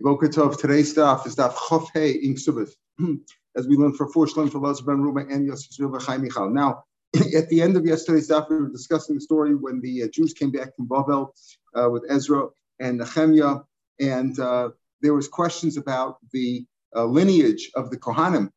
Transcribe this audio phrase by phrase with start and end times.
[0.00, 3.18] Boker Tov, today's stuff is Daf Chof in
[3.56, 6.50] as we learned for four Shlem for Loz Ben Ruma and Yosef Zilva Chaim Michal.
[6.50, 6.84] Now,
[7.36, 10.34] at the end of yesterday's daf, we were discussing the story when the uh, Jews
[10.34, 11.34] came back from Babel
[11.74, 12.46] uh, with Ezra
[12.78, 13.62] and Nehemiah,
[13.98, 14.70] and uh,
[15.02, 18.50] there was questions about the uh, lineage of the Kohanim,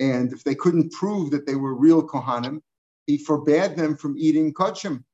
[0.00, 2.60] and if they couldn't prove that they were real Kohanim,
[3.06, 5.04] he forbade them from eating kachim,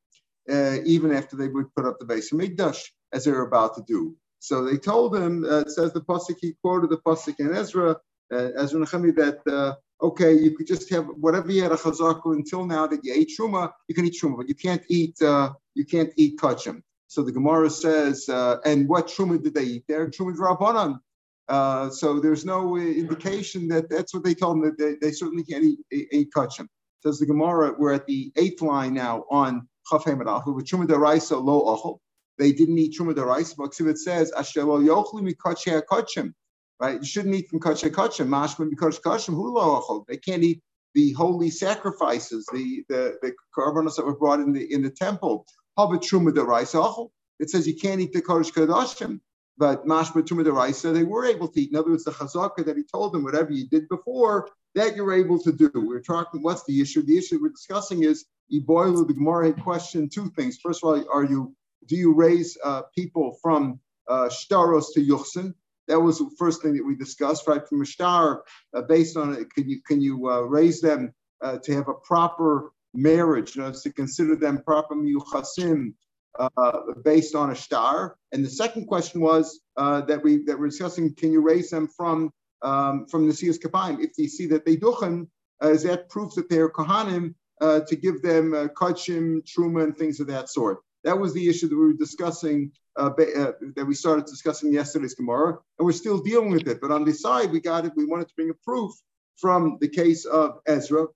[0.48, 3.74] uh, even after they would put up the base of Mikdash, as they were about
[3.74, 4.16] to do.
[4.42, 7.96] So they told him, uh, it says the Pasuk, he quoted the Pasuk in Ezra,
[8.34, 9.74] uh, Ezra Nehemiah, that, uh,
[10.04, 13.30] okay, you could just have whatever you had a chazaka until now that you ate
[13.38, 16.82] truma, you can eat truma, but you can't eat, uh, you can't eat kachim.
[17.06, 20.08] So the Gemara says, uh, and what truma did they eat there?
[20.08, 20.98] Truma drabanan.
[21.48, 25.44] Uh, so there's no indication that that's what they told them that they, they certainly
[25.44, 26.66] can't eat, eat, eat kachim.
[27.04, 31.76] Says the Gemara, we're at the eighth line now on Chafem Alpha, with truma lo
[31.76, 32.00] ochel
[32.42, 33.54] they didn't eat truma deraisa.
[33.56, 36.34] But it says ashelo yochli mikachei kachim.
[36.80, 38.26] Right, you shouldn't eat from kachei kachim.
[38.28, 40.60] Mashma mikach kachim hu lo They can't eat
[40.94, 45.46] the holy sacrifices, the the the korbanos that were brought in the in the temple.
[45.78, 49.20] Haba truma deraisa It says you can't eat the kodesh kadashim.
[49.56, 51.70] But mashma truma deraisa, they were able to eat.
[51.70, 55.12] In other words, the chazaka that he told them, whatever you did before, that you're
[55.12, 55.70] able to do.
[55.74, 56.42] We're talking.
[56.42, 57.02] What's the issue?
[57.02, 58.24] The issue we're discussing is
[58.60, 60.58] boil the Gemara had questioned two things.
[60.62, 61.54] First of all, are you
[61.86, 65.54] do you raise uh, people from uh, shtaros to yuchsin?
[65.88, 67.66] That was the first thing that we discussed, right?
[67.66, 71.58] From a shtar, uh, based on it, can you can you uh, raise them uh,
[71.64, 73.56] to have a proper marriage?
[73.56, 75.94] You know, to consider them proper miyuchasim
[76.38, 76.48] uh,
[77.04, 78.16] based on a shtar.
[78.32, 81.88] And the second question was uh, that we that we're discussing: Can you raise them
[81.88, 82.30] from
[82.62, 84.00] um, from the Siyas Kapayim?
[84.00, 85.26] If you see that they duchen,
[85.62, 90.28] is that proof that they're kohanim to give them uh, kachim, truma, and things of
[90.28, 90.78] that sort?
[91.04, 95.14] That was the issue that we were discussing, uh, uh, that we started discussing yesterday's
[95.14, 96.80] Gemara, and we're still dealing with it.
[96.80, 97.92] But on the side, we got it.
[97.96, 98.92] We wanted to bring a proof
[99.36, 101.06] from the case of Ezra,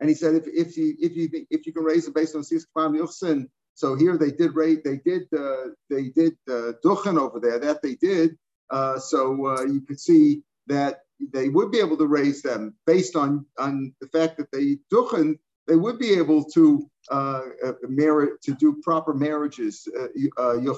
[0.00, 2.44] and he said if, if you if you if you can raise it based on
[2.44, 7.40] Sis Yufsin, so here they did rate they did uh, they did uh, duchen over
[7.40, 8.36] there that they did.
[8.70, 11.00] Uh, so uh, you could see that
[11.32, 15.38] they would be able to raise them based on on the fact that they duchen.
[15.66, 17.40] They would be able to uh,
[17.82, 20.74] marriage to do proper marriages, uh, uh,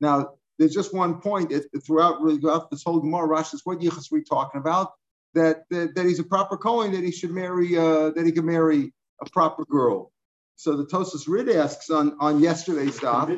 [0.00, 3.28] Now, there's just one point it, throughout really throughout this whole Gemara.
[3.28, 4.92] Rashi is what yichus we talking about?
[5.34, 8.44] That, that that he's a proper Kohen, that he should marry, uh, that he can
[8.44, 10.10] marry a proper girl.
[10.56, 13.30] So the Tosas Rid asks on on yesterday's stuff.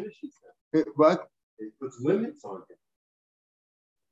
[0.95, 1.29] What?
[1.59, 2.63] It puts limits on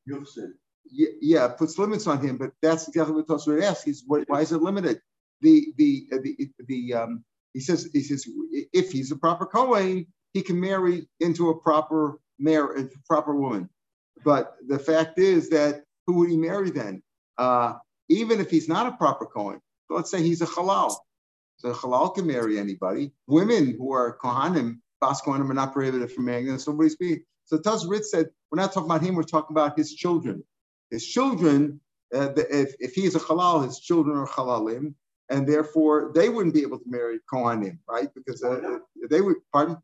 [0.07, 0.21] him.
[0.21, 0.53] Yuchsin.
[0.91, 3.87] Yeah, yeah, it puts limits on him, but that's exactly what Tosas Rid asks.
[3.87, 5.01] Is what, why is it limited?
[5.41, 8.25] The the the the um, he says, he says,
[8.73, 13.69] if he's a proper Kohen, he can marry into a proper marriage, proper woman.
[14.25, 17.03] But the fact is that who would he marry then?
[17.37, 17.75] Uh,
[18.09, 19.61] even if he's not a proper Kohen,
[19.91, 20.95] let's say he's a halal.
[21.57, 23.13] So halal can marry anybody.
[23.27, 26.47] Women who are Kohanim, Bas Kohanim are not prohibited from marrying.
[26.47, 27.25] That's nobody's speak.
[27.45, 30.45] So Taz Ritz said, we're not talking about him, we're talking about his children.
[30.91, 31.81] His children,
[32.15, 34.95] uh, if, if he is a halal, his children are halalim
[35.31, 38.09] and therefore they wouldn't be able to marry Kohanim, right?
[38.15, 38.79] Because uh,
[39.11, 39.37] they would.
[39.53, 39.79] Pardon?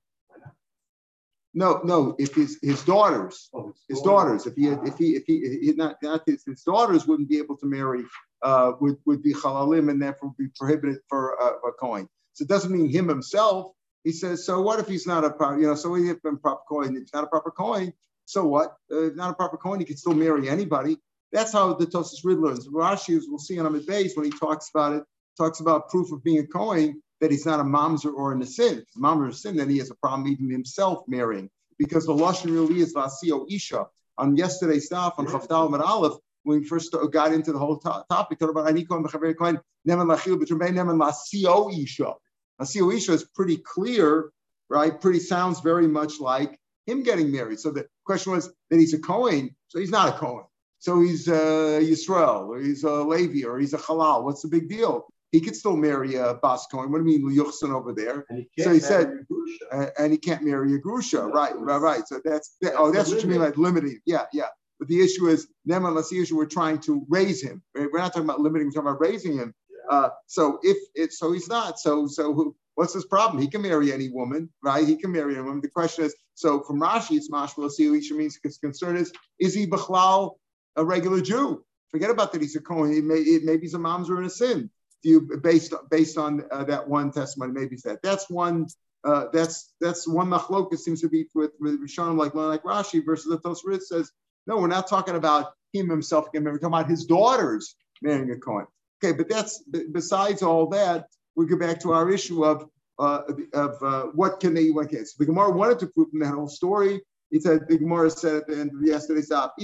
[1.53, 2.16] No, no.
[2.19, 5.72] If his his daughters, oh, his, daughters, if he had, if he if he, he
[5.75, 8.05] not, not his, his daughters wouldn't be able to marry,
[8.43, 12.09] uh, would would be halalim and therefore be prohibited for uh, a coin.
[12.32, 13.72] So it doesn't mean him himself.
[14.03, 16.61] He says, so what if he's not a proper, you know, so he been proper
[16.69, 17.93] coin, he's not a proper coin.
[18.26, 18.76] So what?
[18.93, 20.99] Uh, not a proper coin, he can still marry anybody.
[21.32, 22.69] That's how the Tosis Rid learns.
[22.69, 25.05] Rashi, as we'll see on Amid base when he talks about it,
[25.36, 28.78] talks about proof of being a Kohen that he's not a mamzer or a sin.
[28.78, 32.52] If mamzer or sin, then he has a problem even himself marrying because the lashon
[32.52, 33.86] really is vasio isha.
[34.18, 36.14] On yesterday's stuff on Chaftal Med Aleph,
[36.44, 39.58] when we first got into the whole to- topic, talked about Aniko and Mechaver Kohen
[39.88, 42.14] Neman Lachil B'Trembei Neman Lasio Isha.
[42.60, 44.30] Lasio Isha is pretty clear,
[44.68, 45.00] right?
[45.00, 47.58] Pretty sounds very much like him getting married.
[47.58, 50.44] So the question was that he's a Kohen, so he's not a Kohen.
[50.78, 54.22] So he's a Yisrael, or he's a Levi, or he's a Halal.
[54.22, 55.08] What's the big deal?
[55.34, 58.25] He could still marry a Bas What do you mean, Yuchsin over there?
[58.31, 59.26] He so he said,
[59.72, 61.28] uh, and he can't marry a Grusha.
[61.28, 62.06] right, right, right.
[62.06, 63.98] So that's, that, oh, that's what you mean, like limiting.
[64.06, 64.46] Yeah, yeah.
[64.78, 66.36] But the issue is, Neman issue.
[66.36, 67.64] we're trying to raise him.
[67.75, 67.88] Right?
[67.92, 69.52] We're not talking about limiting, we're talking about raising him.
[69.69, 69.96] Yeah.
[69.96, 71.80] Uh, so if it's, so he's not.
[71.80, 73.42] So, so who, what's his problem?
[73.42, 74.87] He can marry any woman, right?
[74.87, 75.60] He can marry a woman.
[75.60, 79.66] The question is, so from Rashi, it's Mashma Lasiyusha means his concern is, is he
[79.66, 80.37] Bechlal
[80.76, 81.64] a regular Jew?
[81.90, 82.92] Forget about that he's a Kohen.
[82.92, 84.70] He may, maybe he's a mamzer in a sin
[85.04, 87.52] you based based on uh, that one testimony?
[87.52, 88.66] Maybe that that's one.
[89.04, 93.30] Uh, that's that's one machlokas seems to be with with Rishon like like Rashi versus
[93.30, 94.10] the Tosrit says
[94.46, 96.44] No, we're not talking about him himself again.
[96.44, 98.66] We're talking about his daughters marrying a Kohen.
[99.02, 99.62] Okay, but that's
[99.92, 101.06] besides all that,
[101.36, 102.66] we go back to our issue of
[102.98, 103.22] uh,
[103.52, 105.04] of uh, what can they what can.
[105.04, 107.02] So the Gemara wanted to prove from that whole story.
[107.30, 109.54] He said the Gemara said at the end of yesterday's stop,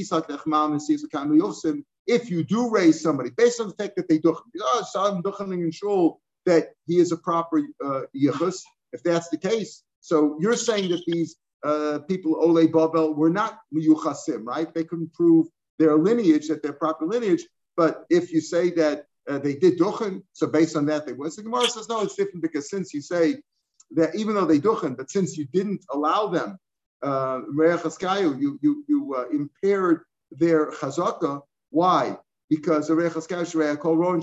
[2.06, 6.99] if you do raise somebody based on the fact that they do oh, that he
[6.99, 8.61] is a proper uh, yichus,
[8.93, 13.61] if that's the case, so you're saying that these uh, people Ole Babel were not
[13.75, 14.73] miyuchasim, right?
[14.73, 15.47] They couldn't prove
[15.79, 17.47] their lineage, that they're proper lineage.
[17.76, 21.37] But if you say that uh, they did duchen, so based on that they was.
[21.37, 23.37] The Gemara says no, it's different because since you say
[23.93, 26.58] that even though they duchen, but since you didn't allow them,
[27.02, 30.02] uh, you you you uh, impaired
[30.32, 31.43] their chazaka.
[31.70, 32.19] Why?
[32.49, 34.20] Because the Ron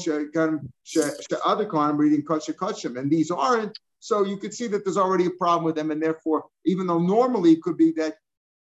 [1.46, 3.78] other Kohanim reading Kachim Kachim, and these aren't.
[4.00, 7.00] So you could see that there's already a problem with them, and therefore, even though
[7.00, 8.18] normally it could be that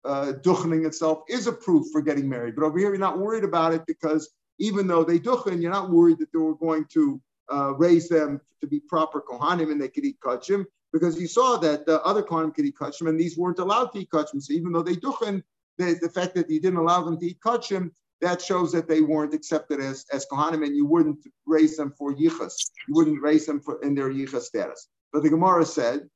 [0.05, 3.45] uh, duchening itself is a proof for getting married, but over here you're not worried
[3.45, 7.21] about it because even though they duchen, you're not worried that they were going to
[7.53, 11.57] uh, raise them to be proper kohanim and they could eat kachim because you saw
[11.57, 14.41] that the other kohanim could eat kachim and these weren't allowed to eat kachim.
[14.43, 15.43] So even though they duchen,
[15.79, 17.91] the, the fact that you didn't allow them to eat kachim,
[18.21, 22.15] that shows that they weren't accepted as, as kohanim and you wouldn't raise them for
[22.15, 22.71] yichas.
[22.89, 24.89] You wouldn't raise them for in their yichas status.
[25.13, 26.09] But the Gemara said,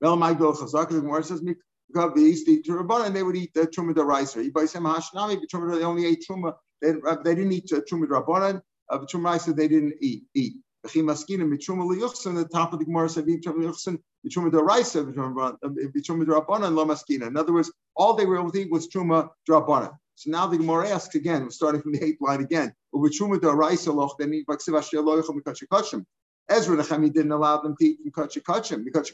[0.00, 1.56] well, my the Gemara says, and
[3.16, 5.78] they would eat the truma deraisa.
[5.78, 6.92] They only ate truma they,
[7.24, 8.62] they didn't eat uh, Truma Drabanan.
[8.90, 10.24] Uh, Truma said they didn't eat.
[10.34, 10.54] eat.
[10.84, 15.08] The top of the Gemara said Daraisa.
[17.26, 19.96] In other words, all they were able to eat was Truma Drabanan.
[20.18, 23.06] So now the Gemara asks again, starting from the eighth line again, Ezra
[26.76, 29.12] Nechemi didn't allow them to eat from Kachikachim because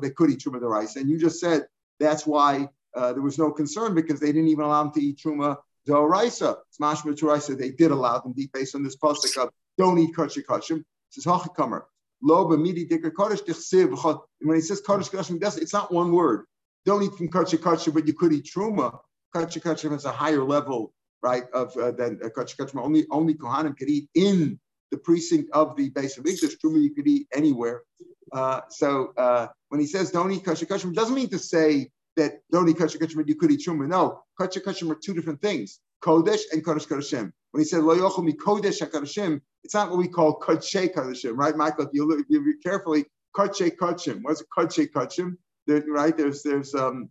[0.00, 0.96] they could eat Truma Daraisa.
[0.96, 1.66] And you just said
[2.00, 5.18] that's why uh, there was no concern because they didn't even allow them to eat
[5.18, 6.56] truma doraisa.
[6.80, 10.12] Smashma turaisa, they did allow them to eat based on this pasuk of don't eat
[10.16, 10.78] kachi kachim.
[10.78, 11.82] It says hachikamer.
[12.20, 14.20] Lo b'midi dikar kodesh dichsiv.
[14.40, 16.46] When he says kodesh kachim, it's not one word.
[16.84, 18.98] Don't eat from kachim, but you could eat truma.
[19.34, 20.92] Kachi kachim is a higher level,
[21.22, 22.80] right, of uh, than uh.
[22.80, 24.58] Only only kohanim could eat in
[24.90, 26.56] the precinct of the base of English.
[26.64, 27.82] Truma you could eat anywhere.
[28.32, 32.68] Uh, so uh, when he says don't eat it doesn't mean to say that don't
[32.68, 33.86] eat kosher kachim, you could eat truma.
[33.86, 35.80] No, kachim are two different things.
[36.02, 37.32] Kodesh and Kodesh Kodeshim.
[37.50, 41.36] When he said lo yochel mi Kodesh HaKodeshim, it's not what we call Kodesh Kodeshim,
[41.36, 41.86] right, Michael?
[41.86, 44.20] If you look, if you carefully, Kodesh Kodeshim.
[44.22, 45.36] What's Kodesh Kodeshim?
[45.68, 46.16] There, right?
[46.16, 47.10] There's there's um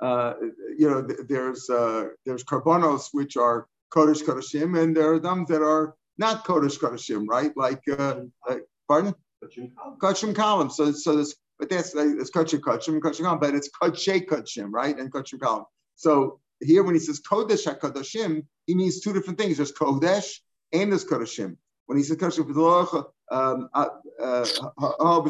[0.00, 0.34] uh
[0.78, 5.62] you know there's uh there's karbanos which are Kodesh Kodeshim, and there are them that
[5.62, 7.50] are not Kodesh Kodeshim, right?
[7.56, 9.14] Like uh, like pardon.
[9.98, 10.70] Kachim column.
[10.70, 14.98] So, so there's but that's like, it's kachim kachim kachim but it's kachim kachim, right?
[14.98, 15.64] And kachim kalim.
[15.96, 19.56] So here, when he says kodesh hakadoshim, he means two different things.
[19.56, 20.40] There's kodesh
[20.72, 21.56] and there's kodeshim.
[21.86, 23.88] When he says uh, Um, uh,
[24.20, 24.46] uh,
[24.80, 25.24] oh, oh,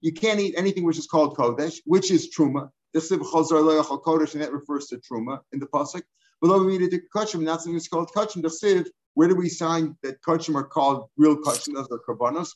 [0.00, 2.70] you can't eat anything which is called kodesh, which is truma.
[2.94, 6.02] Kodesh, and that refers to truma in the pasuk.
[6.42, 8.42] Not something that's called kachim.
[8.42, 11.74] The where do we sign that kachim are called real kachim?
[11.74, 12.54] Those are karbanos.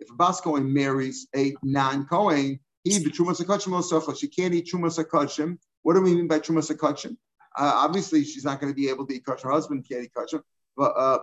[0.00, 5.58] If a baskoin marries a non-kohen, he b'trumas kachim so She can't eat trumas kachim.
[5.82, 7.16] What do we mean by trumas kachim?
[7.56, 9.42] Uh, obviously, she's not going to be able to eat kachim.
[9.42, 10.40] Her husband can't eat kachim.
[10.76, 11.18] But uh,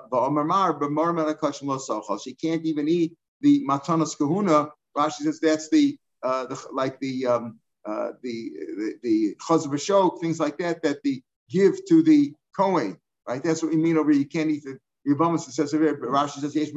[2.17, 4.69] she can't even eat the matanas kahuna.
[4.95, 10.39] Rashi says that's the, uh, the like the um, uh, the the, the chaz things
[10.39, 12.97] like that that the give to the Kohen,
[13.27, 13.43] right?
[13.43, 14.11] That's what we mean over.
[14.11, 15.97] You can't eat the Yavamas says over here.
[15.97, 16.69] Rashi says Yesh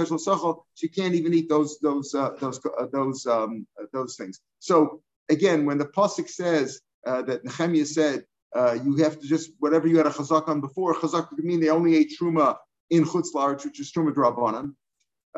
[0.76, 4.40] she can't even eat those those uh, those uh, those um, uh, those things.
[4.60, 8.26] So again, when the pasuk says uh, that Nehemiah said.
[8.56, 10.96] Uh, you have to just whatever you had a chazak on before.
[10.96, 12.58] Chazak could mean they only ate truma
[12.90, 14.74] in chutz which is truma drabanan.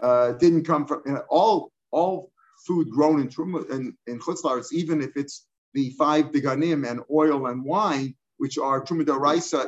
[0.01, 2.31] Uh, didn't come from you know, all all
[2.65, 7.47] food grown in Truma in, in Chutzlaritz, even if it's the five diganim and oil
[7.47, 9.01] and wine, which are Truma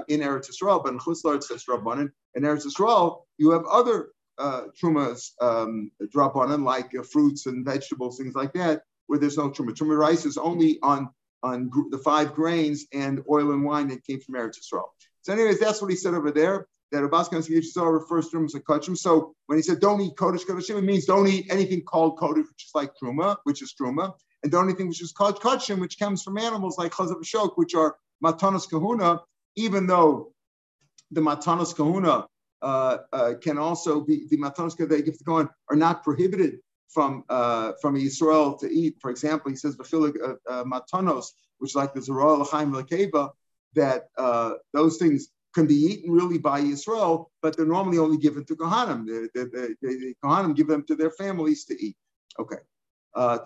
[0.08, 2.10] in Eretz Yisrael, but in Chutzlaritz it's Rabbanan.
[2.34, 8.18] In Eretz Yisrael, you have other uh, Trumas um, Drabanan, like uh, fruits and vegetables,
[8.18, 9.75] things like that, where there's no Truma.
[9.75, 11.08] Truma Rice is only on
[11.44, 14.88] on the five grains and oil and wine that came from Eretz Yisrael.
[15.22, 18.56] So, anyways, that's what he said over there that Abbas Yisrael refers to him as
[18.56, 18.98] a kachim.
[18.98, 22.48] So when he said don't eat kodesh kodeshim, it means don't eat anything called kodesh,
[22.50, 25.80] which is like truma, which is truma, and don't eat anything which is called kachim,
[25.80, 29.22] which comes from animals like chazav shok, which are matanas kahuna.
[29.56, 30.34] Even though
[31.12, 32.25] the matanas kahuna
[32.62, 37.74] uh, uh, can also be the matanos they give Kohen are not prohibited from uh,
[37.82, 38.96] from Israel to eat.
[39.01, 41.25] For example, he says v'chilik uh, uh, matanos,
[41.58, 43.32] which is like the Zerah l'chaim lekeva,
[43.75, 48.44] that uh, those things can be eaten really by Israel, but they're normally only given
[48.46, 49.06] to Kohanim.
[49.06, 51.96] The, Kohanim give them to their families to eat.
[52.39, 52.58] Okay.
[53.13, 53.38] Uh,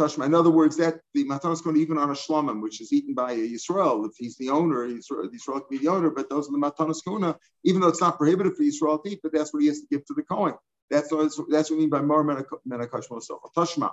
[0.00, 0.24] Tashma.
[0.26, 3.32] In other words, that the matanos going even on a shlomim, which is eaten by
[3.32, 4.04] Israel.
[4.06, 7.02] If he's the owner, Israel, Israel can be the owner, but those are the matanos
[7.04, 9.80] kuna, even though it's not prohibited for Israel to eat, but that's what he has
[9.80, 10.54] to give to the Kohen.
[10.90, 13.52] That's what, that's what we mean by Mar Menakash Mosofa.
[13.56, 13.92] Tashma.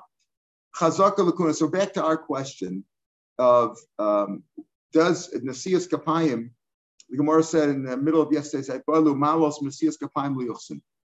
[0.75, 1.53] Chazaka Lakuna.
[1.53, 2.83] So back to our question
[3.37, 4.43] of um,
[4.93, 6.51] does Nasias Kapayim,
[7.09, 8.69] the Gemara said in the middle of yesterday's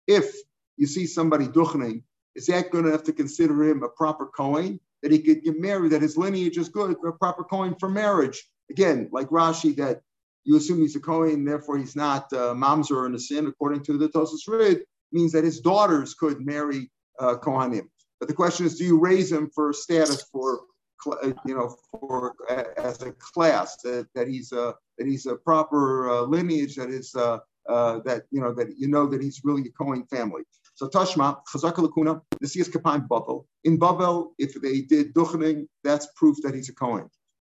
[0.07, 0.35] If
[0.77, 2.03] you see somebody duchning,
[2.35, 4.79] is that going to have to consider him a proper Kohen?
[5.01, 8.43] That he could get married, that his lineage is good, a proper Kohen for marriage.
[8.71, 10.01] Again, like Rashi, that
[10.45, 13.97] you assume he's a Kohen, therefore he's not uh, mamzer in a sin, according to
[13.97, 16.89] the Tosus Rid means that his daughters could marry
[17.19, 17.87] uh, Kohanim.
[18.19, 20.61] But the question is, do you raise him for status for,
[21.07, 25.35] uh, you know, for uh, as a class that, that he's a that he's a
[25.35, 29.41] proper uh, lineage that is uh, uh, that you know that you know that he's
[29.43, 30.43] really a Kohen family.
[30.75, 33.47] So Tashma Chazaka Lakuna this is Kapaim Babel.
[33.63, 37.09] In Babel, if they did duchening, that's proof that he's a Kohen.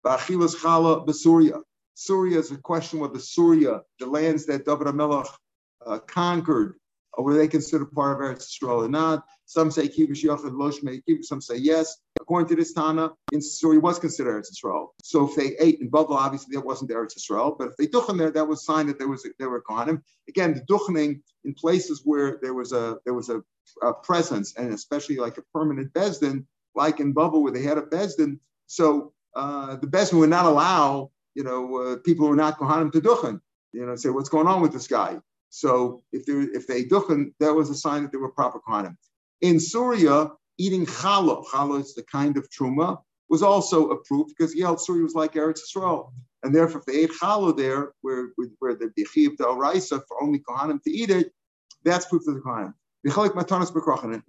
[0.06, 1.62] Ba'achilas Chala Basuria.
[1.96, 5.28] Syria is a question of the Syria, the lands that David Amelech
[5.86, 6.76] uh, conquered
[7.18, 9.26] were they considered part of Eretz Yisrael or not?
[9.46, 11.98] Some say Kibush Yochid Losh Kibush, some say yes.
[12.20, 14.88] According to this Tana, in Syria was considered Eretz Yisrael.
[15.04, 18.18] So if they ate in Babel, obviously that wasn't Eretz Yisrael, but if they duchen
[18.18, 20.02] there, that was a sign that there was a, there were Kohanim.
[20.28, 23.42] Again, the duchening in places where there was a there was a,
[23.84, 26.46] a presence, and especially like a permanent Besdin,
[26.76, 28.40] like in Babel where they had a Besdin.
[28.66, 32.92] So uh, the Besdin would not allow you know uh, people who are not Kohanim
[32.94, 33.40] to duchen.
[33.74, 35.20] You know, say what's going on with this guy.
[35.50, 38.96] So if they if they duchen, that was a sign that they were proper kohanim.
[39.42, 42.98] In Syria, eating challah, challah is the kind of truma,
[43.30, 46.12] was also approved because Yel Syria was like Eretz Yisrael.
[46.44, 50.40] And therefore, if they ate challah there, where, where the bichiv del raisa for only
[50.40, 51.32] kohanim to eat it,
[51.84, 52.74] that's proof of the kohanim.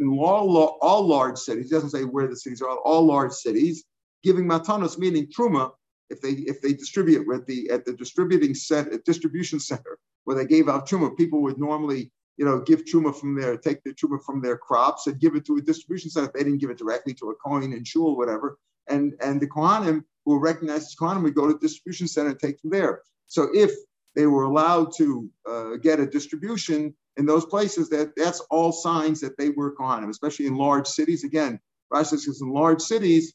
[0.00, 3.84] In all, all large cities, he doesn't say where the cities are, all large cities,
[4.22, 5.72] giving matanos, meaning truma,
[6.10, 10.46] if they if they distribute at the at the distributing set distribution center where they
[10.46, 14.18] gave out truma, people would normally you know give truma from their take the truma
[14.24, 16.30] from their crops and give it to a distribution center.
[16.32, 18.58] They didn't give it directly to a coin and shul, whatever.
[18.88, 22.30] And and the kohanim who were recognized as kohanim would go to the distribution center
[22.30, 23.02] and take from there.
[23.26, 23.72] So if
[24.14, 29.20] they were allowed to uh, get a distribution in those places, that that's all signs
[29.20, 31.24] that they were kohanim, especially in large cities.
[31.24, 31.60] Again,
[31.92, 33.34] Rashi says in large cities,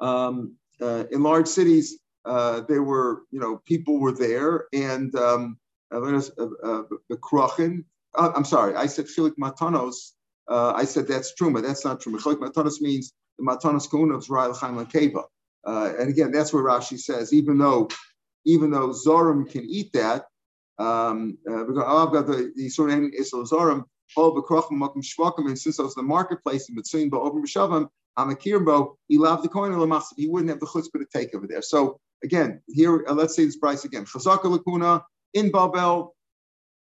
[0.00, 5.58] um, uh, in large cities, uh, were, you know, people were there, and um,
[5.92, 7.84] uh, uh, the Krochin.
[8.14, 10.12] I'm sorry, I said Chilik Matanos.
[10.48, 11.62] I said that's truma.
[11.62, 12.18] That's not true.
[12.18, 15.24] Chilik Matanos means the Matanos Kuna of Zrael Chaim Keva.
[15.64, 17.32] and again, that's what Rashi says.
[17.32, 17.88] Even though,
[18.44, 20.24] even though Zorim can eat that,
[20.78, 23.84] um, uh, I've got the the Surin Isel Zorim.
[24.16, 29.72] And since I was in the marketplace in I'm a Amakirbo, he loved the coin
[29.72, 31.60] of he wouldn't have the chutzpah to take over there.
[31.60, 34.04] So again, here, uh, let's say this price again.
[34.04, 35.02] Chazaka Lakuna,
[35.36, 36.16] in Babel,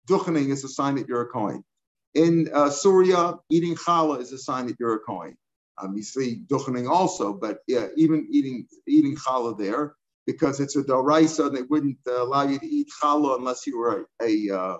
[0.09, 1.63] duchening is a sign that you're a coin.
[2.13, 5.35] In uh, Syria, eating challah is a sign that you're a coin.
[5.77, 11.57] Obviously, duchening also, but yeah, even eating eating challah there, because it's a doraisa, and
[11.57, 14.77] they wouldn't uh, allow you to eat challah unless you were a, a, uh,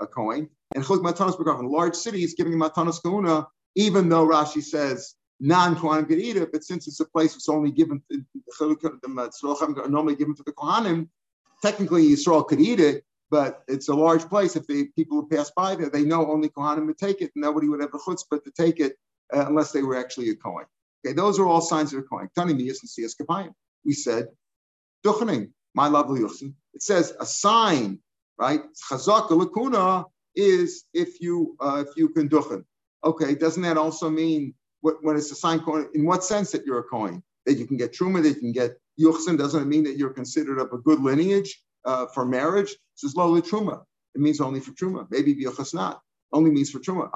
[0.00, 0.48] a coin.
[0.76, 6.20] And chlik matanos in large cities giving matanos kahuna, even though Rashi says non-Kohanim could
[6.20, 8.02] eat it, but since it's a place that's only given
[8.60, 11.08] normally given to the Kohanim,
[11.62, 14.56] technically Yisrael could eat it, but it's a large place.
[14.56, 17.42] If the people who pass by there, they know only Kohanim would take it, and
[17.42, 18.96] nobody would have the chutzpah to take it
[19.34, 20.66] uh, unless they were actually a Kohen.
[21.04, 22.28] Okay, those are all signs of a Kohen.
[22.34, 23.52] Tani miyas and siyas kapayim.
[23.84, 24.28] We said,
[25.06, 26.54] duchening, my lovely Yuchsin.
[26.74, 28.00] It says a sign,
[28.38, 28.60] right?
[28.90, 32.64] Chazak lakuna is if you uh, if you can duchen.
[33.04, 36.80] Okay, doesn't that also mean when it's a sign coin, in what sense that you're
[36.80, 37.22] a coin?
[37.46, 40.58] That you can get truma, that you can get yuchsin, doesn't mean that you're considered
[40.58, 42.70] of a good lineage uh, for marriage?
[42.70, 43.82] It says lowly truma.
[44.14, 45.06] It means only for truma.
[45.10, 46.00] Maybe yuchas not.
[46.32, 47.10] Only means for truma.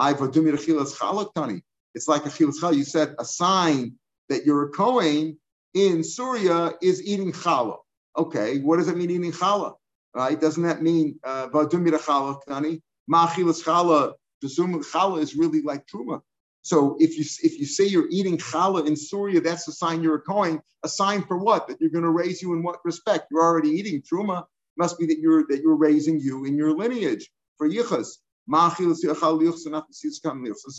[1.35, 1.63] Tani.
[1.95, 2.77] It's like a chalak.
[2.77, 3.95] You said a sign
[4.29, 5.39] that you're a kohen
[5.75, 7.79] in Syria is eating challah.
[8.17, 9.75] Okay, what does it mean eating challah?
[10.15, 10.41] Right?
[10.41, 12.83] Doesn't that mean vadumir challah tani?
[13.07, 14.15] Ma chilas challah.
[14.41, 16.21] Presume challah is really like truma.
[16.65, 20.17] So if you if you say you're eating challah in Syria, that's a sign you're
[20.17, 20.63] a Kohen.
[20.83, 21.69] A sign for what?
[21.69, 23.27] That you're going to raise you in what respect?
[23.31, 24.45] You're already eating truma.
[24.79, 28.17] Must be that you're that you're raising you in your lineage for yichas.
[28.49, 29.01] This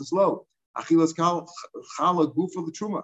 [0.02, 0.48] is low.
[0.76, 3.04] Achilas chala gufa the truma.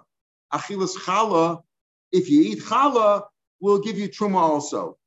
[0.52, 1.62] Achilas chala,
[2.10, 3.22] if you eat chala,
[3.60, 4.98] will give you truma also.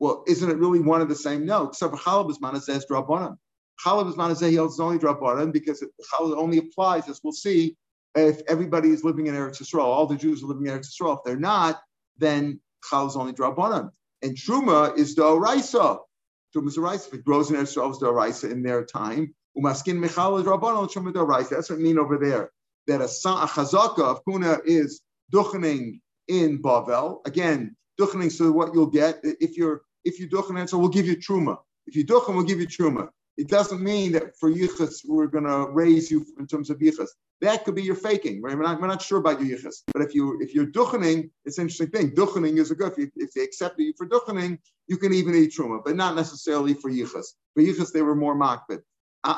[0.00, 1.46] Well, isn't it really one of the same?
[1.46, 2.84] No, except for chala bisman says
[3.84, 4.14] drabanan.
[4.14, 7.76] Chala bisman says only drabanan because chala only applies, as we'll see,
[8.14, 11.18] if everybody is living in Eretz Yisrael, all the Jews are living in Eretz Yisrael.
[11.18, 11.80] If they're not,
[12.18, 12.60] then
[12.90, 13.90] chala is only drabanan.
[14.22, 15.98] And truma is the oraisa.
[16.54, 17.08] Truma is the oraisa.
[17.08, 19.34] If it grows in Eretz Yisrael, it's the oraisa in their time.
[19.56, 22.50] Umaskin Michal That's what I mean over there.
[22.86, 25.00] That a, a chazaka of kuna is
[25.32, 27.26] duchening in Bavel.
[27.26, 28.32] Again, duchening.
[28.32, 31.58] So what you'll get if you're if you duchening, so we'll give you truma.
[31.86, 33.10] If you duchen, we'll give you truma.
[33.40, 37.08] It doesn't mean that for yichus we're going to raise you in terms of yichus.
[37.40, 38.56] That could be your faking, right?
[38.56, 39.76] We're not, we're not sure about your yichus.
[39.92, 42.06] But if you if you're duchening, it's an interesting thing.
[42.20, 42.92] Duchening is a good.
[42.92, 46.16] If, you, if they accept you for duchening, you can even eat truma, but not
[46.16, 47.28] necessarily for yichus.
[47.54, 48.80] For yichus, they were more makbid.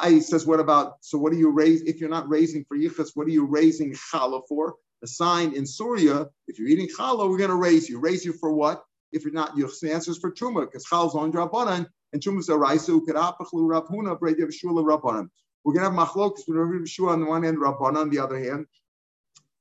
[0.08, 3.10] He says, what about, so what are you raising, if you're not raising for yichus,
[3.14, 4.74] what are you raising challah for?
[5.04, 7.98] A sign in Surya, if you're eating challah, we're going to raise you.
[7.98, 8.82] Raise you for what?
[9.10, 12.40] If you're not, yichus, the answer is for truma, because chal's on drabanan, and truma
[12.40, 15.28] is a raisa, ukarapachlu rabhuna, bredi shula.
[15.64, 18.66] We're going to have machlokas Shua on the one hand, Rabbanan on the other hand.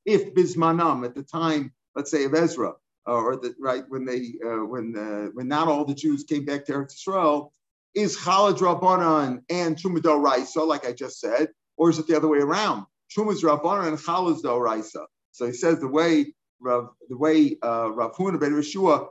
[0.05, 2.74] If bismanam, at the time, let's say of Ezra,
[3.08, 6.46] uh, or the, right when they uh, when uh, when not all the Jews came
[6.46, 7.53] back to Eretz Israel,
[7.93, 12.27] is Chalad Rabbanan and Truma Raisa, like I just said, or is it the other
[12.27, 12.86] way around?
[13.15, 15.05] Truma's Rabbanan and Chalad Raisa.
[15.31, 19.08] So he says the way Rav, the way uh, Rav Huna ben Rishua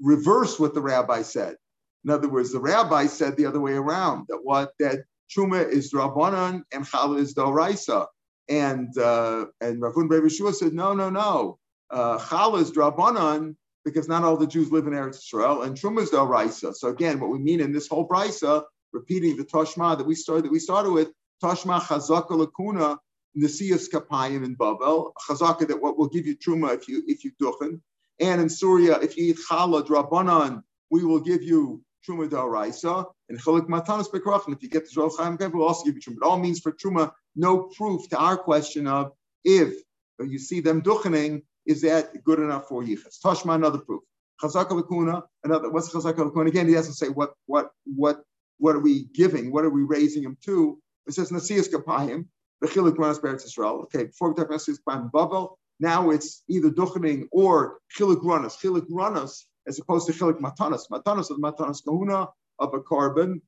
[0.00, 1.56] reversed what the rabbi said.
[2.04, 5.92] In other words, the rabbi said the other way around that what that Truma is
[5.92, 8.06] Rabbanan and Chalad is Raisa.
[8.48, 11.58] And uh, and Rav Huna ben said no, no, no.
[11.90, 13.54] Uh, Chalad is Rabbanan
[13.84, 16.74] because not all the Jews live in Eretz Israel, and Truma is the Raisa.
[16.74, 20.44] So again, what we mean in this whole Brisa, repeating the Toshma that we started
[20.44, 21.10] that we started with,
[21.42, 22.98] Toshma Chazaka Lakuna
[23.38, 27.30] Nasias Kapayim in Babel, Chazaka that what will give you Truma if you if you
[27.40, 27.80] duchen,
[28.18, 33.40] and in Surya if you eat Challah Drabanan, we will give you Truma Raisa, and
[33.40, 36.16] Chalik Matanas Bekrach, if you get the Zohar Chaim we'll also give you Truma.
[36.16, 39.12] It all means for Truma, no proof to our question of
[39.44, 39.74] if
[40.20, 43.20] you see them duchening, is that good enough for yichus?
[43.24, 44.02] Tashma, another proof.
[44.42, 45.70] Chazaka lakuna, another.
[45.70, 46.48] What's chazaka lakuna?
[46.48, 48.22] Again, he doesn't say what what what
[48.58, 49.52] what are we giving?
[49.52, 50.78] What are we raising him to?
[51.06, 52.26] It says nasias kapayim
[52.64, 53.82] bechilik ranas beretz Israel.
[53.82, 58.58] Okay, before we talk about nasias kapayim babel, now it's either duchening or chilik ranas.
[58.58, 60.90] Chilik ranas as opposed to chilik matanas.
[60.90, 62.28] Matanas is matanas kahuna
[62.58, 63.40] of a carbon,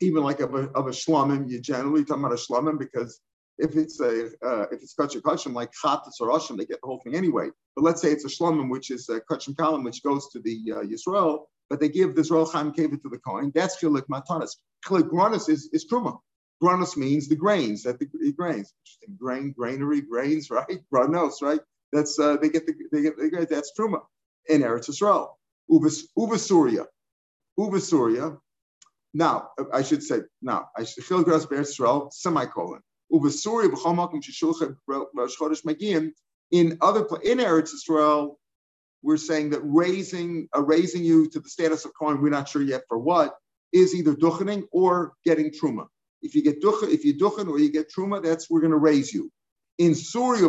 [0.00, 1.48] even like of a, of a shlamim.
[1.50, 3.20] You generally talk about a shlamim because
[3.56, 6.86] if it's a uh, if it's kachim kachim like chatas or ashim, they get the
[6.86, 7.48] whole thing anyway.
[7.74, 10.58] But let's say it's a shlomim, which is a kachim kalim, which goes to the
[10.76, 13.50] uh, Yisrael, but they give the Yisrael chaim kavit to the coin.
[13.54, 14.56] That's chilik matanas.
[14.86, 16.18] Chilik granis is is truma.
[16.62, 18.72] Granis means the grains, that the, the, grains.
[18.80, 19.16] Interesting.
[19.16, 20.80] Grain, granary, grains, right?
[20.92, 21.60] Granos, right?
[21.92, 24.00] That's uh, they get the they get, get that's truma
[24.48, 25.30] in Eretz Yisrael.
[25.70, 26.86] Uva Surya,
[27.58, 28.36] Uva Surya.
[29.14, 33.22] Now I should say now I should chil gras Eretz Yisrael semicolon in
[36.80, 38.38] other in Eretz Israel,
[39.02, 42.62] we're saying that raising uh, raising you to the status of Kohen, we're not sure
[42.62, 43.34] yet for what,
[43.72, 45.86] is either duchening or getting truma.
[46.20, 48.78] If you get duchen, if you duchen or you get truma, that's we're going to
[48.78, 49.30] raise you.
[49.78, 50.48] In Surya,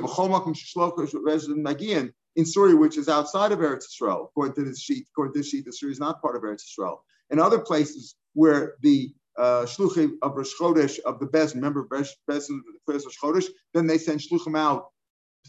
[2.36, 5.50] in Surya, which is outside of Eretz Israel, according to this sheet, according to this
[5.50, 7.04] sheet, the Surya is not part of Eretz Israel.
[7.30, 12.16] In other places where the uh, shluchim of Rosh Chodesh of the Bez, remember Bez
[12.28, 12.38] of
[12.88, 14.88] the Rosh Chodesh, then they send shluchim out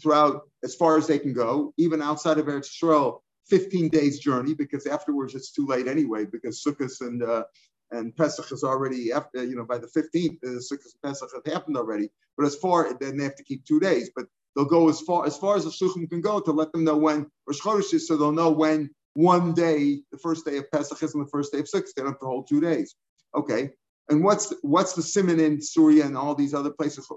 [0.01, 4.53] throughout as far as they can go, even outside of Eretz Yisrael, 15 days journey,
[4.53, 7.43] because afterwards it's too late anyway, because Sukkot and uh,
[7.91, 11.53] and Pesach is already after, you know, by the 15th, uh, Sukkot and Pesach have
[11.53, 12.09] happened already.
[12.37, 14.11] But as far, then they have to keep two days.
[14.15, 16.83] But they'll go as far as far as the shluchim can go to let them
[16.83, 20.71] know when Rosh Chodesh is, so they'll know when one day, the first day of
[20.71, 21.93] Pesach is and the first day of Sukkot.
[21.95, 22.95] They don't have to hold two days.
[23.35, 23.71] Okay,
[24.09, 27.07] and what's what's the simon in Surya and all these other places?
[27.07, 27.15] The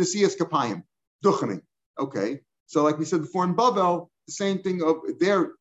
[0.00, 0.82] Siyas Kapayim,
[1.24, 1.62] Duchening.
[1.98, 2.40] Okay.
[2.66, 5.52] So like we said before in Babel, the same thing of there,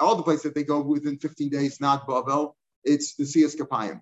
[0.00, 4.00] all the places that they go within 15 days, not Babel, it's the Siyas Kapayim.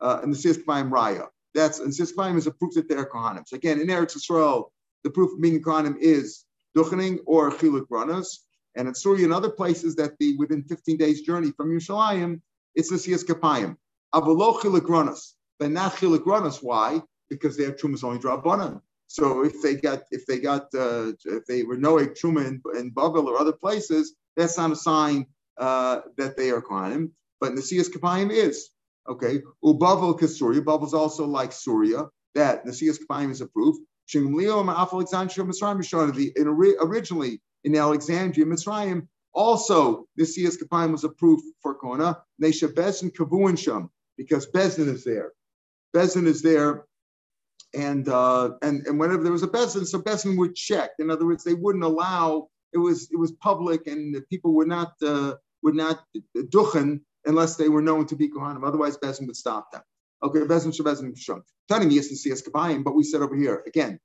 [0.00, 1.28] Uh, and the Siyas Kapayim Raya.
[1.54, 3.46] That's and Siyas Kapayim is a proof that they're Kohanim.
[3.46, 4.70] So again, in Eretz Yisrael,
[5.04, 6.44] the proof of being Kohanim is
[6.76, 8.38] Duchening or Chiluk Ranas.
[8.76, 12.40] And in Surya and other places that the within 15 days journey from Yerushalayim,
[12.74, 13.76] it's the Kapayim.
[14.14, 17.02] Avalo chilik but not chilik Why?
[17.28, 18.80] Because their truma is only drabanan.
[19.06, 22.90] So if they got if they got uh, if they were no truma in, in
[22.90, 25.26] Babel or other places, that's not a sign
[25.58, 27.10] uh, that they are Kohanim,
[27.40, 28.70] but Nasias Kapayim is.
[29.08, 29.40] Okay.
[29.64, 30.60] Ubavel Kasuria.
[30.60, 32.08] Bavel is also like Surya.
[32.34, 33.80] That Nasias Kapayim is approved.
[36.82, 42.22] Originally in Alexandria, Mitzrayim, also Nasias Kapayim was approved for Kona.
[42.42, 45.32] Nesha Bezin Kavuin Sham, because Bezin is there.
[45.94, 46.86] Bezin is there
[47.74, 50.90] and uh, and and whenever there was a bezin, so bezin would check.
[50.98, 54.92] In other words, they wouldn't allow it was it was public, and people would not
[55.02, 56.02] uh, would not
[56.34, 58.66] duchen unless they were known to be kohanim.
[58.66, 59.82] Otherwise, bezin would stop them.
[60.22, 61.42] Okay, bezin shebezin shum.
[61.68, 63.98] Tani yes and but we said over here again.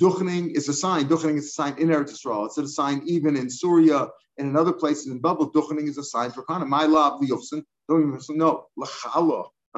[0.00, 1.08] Duchening is a sign.
[1.08, 2.46] Duchening is a sign in Eretz Yisrael.
[2.46, 5.50] It's a sign even in Syria and in other places in Babel.
[5.50, 6.68] Duchening is a sign for Kohanim.
[6.68, 7.62] My love, liyufsin.
[7.88, 9.48] Don't even no lachala.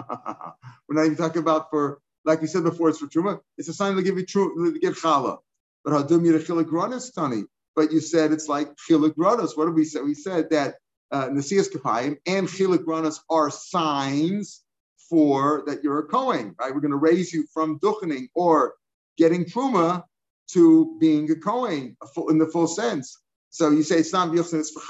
[0.89, 3.41] We're not even talking about for like we said before, it's for truma.
[3.57, 5.39] It's a sign to give you true to get challah.
[5.85, 7.45] But hadum yirechilik granis tani.
[7.75, 9.57] But you said it's like chilik granis.
[9.57, 10.01] What did we say?
[10.03, 10.77] We said that
[11.11, 14.63] Uh, nasias kapayim and chilik granis are signs
[15.09, 16.75] for that you're a kohen, right?
[16.75, 18.75] We're going to raise you from duchening or
[19.17, 20.05] getting truma
[20.53, 21.97] to being a kohen
[22.29, 23.19] in the full sense.
[23.51, 24.81] So you say it's not yuchsin, it's for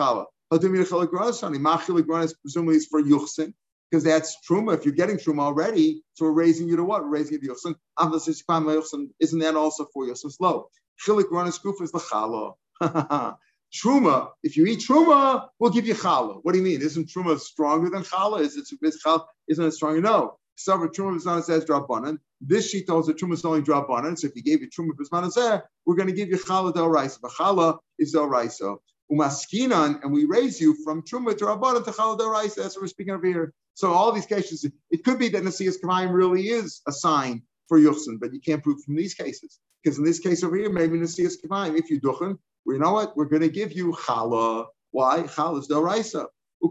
[0.53, 3.53] granis presumably is for yuchsin
[3.91, 4.75] because that's truma.
[4.75, 7.03] If you're getting truma already, so we're raising you to what?
[7.03, 9.09] We're raising you to yosin.
[9.21, 10.69] Isn't that also for yosin's low?
[11.07, 12.55] Chilik runas kuf is the challah.
[13.73, 14.31] truma.
[14.43, 16.41] If you eat truma, we'll give you challah.
[16.43, 16.83] What do you mean?
[16.83, 18.41] Isn't truma stronger than challah?
[18.41, 20.01] Is it is challah, isn't it stronger?
[20.01, 20.39] No.
[20.57, 22.19] So truma not says drabanan.
[22.41, 24.19] This she tells the truma is only drabanan.
[24.19, 27.19] So if you gave you truma bismanazeh, we're going to give you challah del raisa.
[27.23, 28.77] But challah is del raisa.
[29.11, 32.63] Umaskinan, and we raise you from truma to rabbanan to challah del raisa.
[32.63, 33.53] That's what we're speaking of here.
[33.75, 37.79] So all these cases, it could be that Nasias Kamayim really is a sign for
[37.79, 39.61] Yuchsin, but you can't prove from these cases.
[39.85, 43.17] Because in this case over here, maybe Nasias Kamayim, if you duchen, you know what?
[43.17, 44.67] We're going to give you challah.
[44.91, 45.23] Why?
[45.23, 46.27] Challah is the raisa.
[46.63, 46.67] I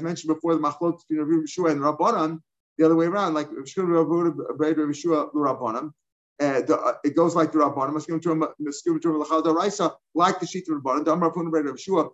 [0.00, 2.40] mentioned before the machlok between Rav Yeshua and Rabbanan,
[2.78, 5.92] the other way around, like Rabbanan.
[6.40, 7.92] Uh, the, uh, it goes like the Rabbanim,
[10.14, 11.76] like the Sheet of Rabbanim.
[11.76, 12.10] Yeshua.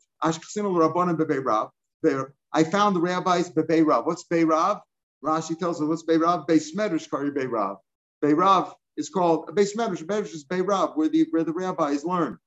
[2.53, 4.07] I found the rabbis Bebe Rav.
[4.07, 4.81] What's Be Rav?
[5.25, 6.47] Rashi tells us what's Be Rav?
[6.47, 7.77] Be Smedrish Kari Be Rav.
[8.21, 10.05] Be Rav is called Be Smedrish.
[10.05, 12.39] Smedrish is Be Rav, where the where the rabbis learn.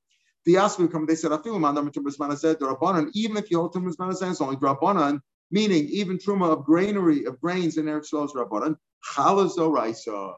[0.46, 1.06] The Asmi come.
[1.06, 3.10] They said Afilu Mandam Tumbas said the Rabbanan.
[3.14, 5.20] Even if you hold Tumbas Manazed, it's only Rabbanan.
[5.50, 8.76] Meaning even truma of granary of grains in Eretz Yisrael is Rabbanan.
[9.14, 10.34] Chalaz Raisa.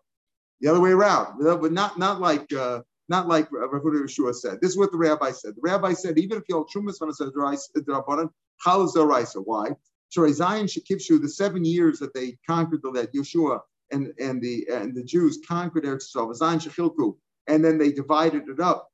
[0.60, 2.52] The other way around, but not not like.
[2.52, 4.58] Uh, not like Rav Yeshua said.
[4.62, 5.54] This is what the rabbi said.
[5.56, 8.30] The rabbi said, even if you hold Trumas it says Rabbanan,
[8.64, 9.40] Chal is Raisa.
[9.40, 9.70] Why?
[10.10, 13.60] Shari Zion Shekipshu, the seven years that they conquered the land, Yeshua
[13.92, 18.88] and, and the and the Jews conquered Eretz Yisrael, and then they divided it up.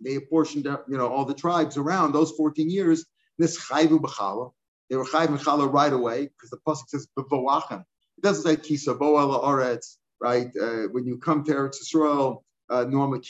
[0.00, 3.04] They apportioned up, you know, all the tribes around those 14 years.
[3.38, 4.52] This Chayvu B'chala,
[4.90, 7.80] they were Chayv B'chala right away because the pasuk says B'voachem.
[8.16, 10.48] It doesn't say Kisa Boa Oretz, right?
[10.60, 13.20] Uh, when you come to Eretz Yisrael, uh, normally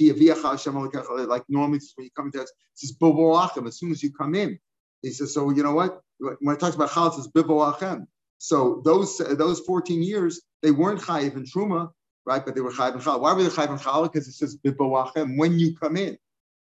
[1.26, 2.96] like normally when you come into it says
[3.66, 4.58] as soon as you come in.
[5.02, 6.00] He says, so you know what?
[6.18, 8.06] When it talks about chal, it says biboachem.
[8.38, 11.90] So those those 14 years, they weren't chayiv in truma,
[12.24, 12.44] right?
[12.44, 13.20] But they were chayiv in chal.
[13.20, 14.02] Why were they chayiv in chal?
[14.04, 16.16] Because it says biboachem when you come in.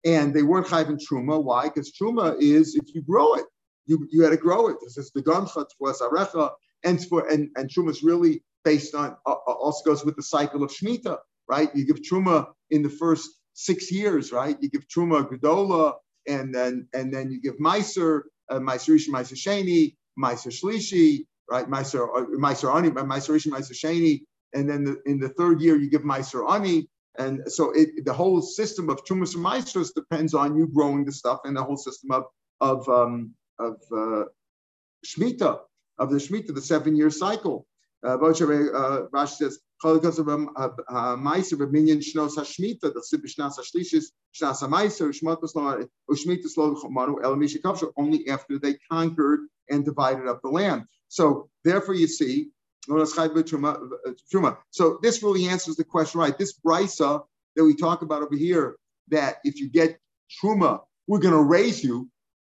[0.06, 1.42] And they weren't chayiv in truma.
[1.42, 1.64] Why?
[1.66, 3.46] Because truma is if you grow it,
[3.86, 4.78] you you had to grow it.
[4.84, 6.52] This is the gamcha was arecha,
[6.84, 10.24] and for and and truma is really based on uh, uh, also goes with the
[10.24, 11.70] cycle of shmita right?
[11.76, 14.58] You give truma in the first six years, right?
[14.62, 15.94] You give truma gedola,
[16.28, 21.70] and then and then you give meiser, uh, meiser ishi, meiser sheni, meiser shlishi, right?
[21.70, 24.22] Meiser uh, ani, meiser ishi, meiser sheni,
[24.54, 26.90] and then the, in the third year you give meiser ani.
[27.20, 31.12] And so it, the whole system of trumas and meisers depends on you growing the
[31.12, 32.24] stuff, and the whole system of
[32.60, 34.24] of um, of uh,
[35.06, 35.60] shmita
[36.00, 37.68] of the shmita, the seven year cycle.
[38.06, 39.60] Uh, uh, Rashi says
[47.98, 49.40] only after they conquered
[49.70, 50.84] and divided up the land.
[51.08, 52.50] So therefore, you see,
[52.92, 56.38] uh, so this really answers the question, right?
[56.38, 57.24] This brisa
[57.56, 58.76] that we talk about over here,
[59.10, 60.00] that if you get
[60.42, 62.10] truma, we're going to raise you.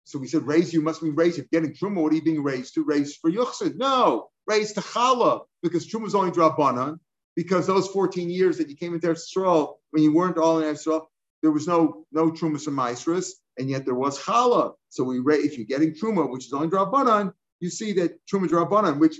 [0.05, 1.39] So we said, raise you must be raised.
[1.39, 2.85] If getting truma, what are you being raised to?
[2.85, 3.77] Raised for yuchsid?
[3.77, 6.99] No, raised to challah because truma is only drabanan
[7.37, 11.11] because those 14 years that you came into Israel, when you weren't all in Israel,
[11.43, 14.75] there was no no trumas and maestras, and yet there was challah.
[14.89, 18.99] So we if you're getting truma, which is only drabanan, you see that truma drabanan,
[18.99, 19.17] which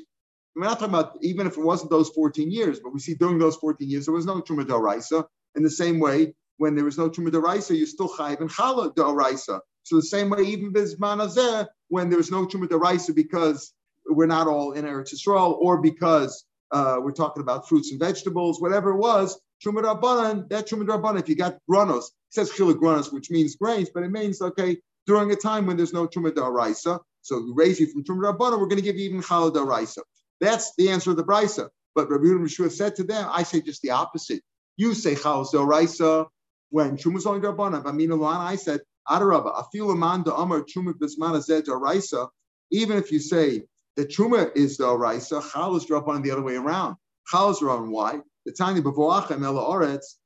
[0.55, 3.39] we're not talking about even if it wasn't those 14 years, but we see during
[3.39, 5.25] those 14 years there was no truma daraisa.
[5.57, 8.95] In the same way, when there was no truma daraisa, you still chayiv and challah
[8.95, 9.61] daraisa.
[9.85, 13.73] So the same way, even Bizman when there's no Truma Daraisa because
[14.07, 18.61] we're not all in Eretz Yisrael, or because uh, we're talking about fruits and vegetables,
[18.61, 23.31] whatever it was, Rabbanan, that Rabbanan, if you got granos, it says Chilik granos, which
[23.31, 27.41] means grains, but it means, okay, during a time when there's no Truma Daraisa, so
[27.41, 30.01] we raise you from Truma Rabbanan, we're going to give you even Chalad Daraisa.
[30.41, 31.69] That's the answer of the Brisa.
[31.95, 34.43] But Rabbi Yehuda said to them, I say just the opposite.
[34.77, 36.27] You say Chalad Daraisa
[36.71, 38.27] when Truma's only Rabbanan.
[38.27, 42.29] I said, Adarabba, Afilu Man da Amar Truma Bismana Zed Daraisa,
[42.71, 43.63] even if you say
[43.97, 46.97] the Truma is the Raisa, Chal is the other way around.
[47.29, 47.91] Chal is Rabban.
[47.91, 48.21] Why?
[48.45, 50.17] The Tiny Bavoachem Oretz,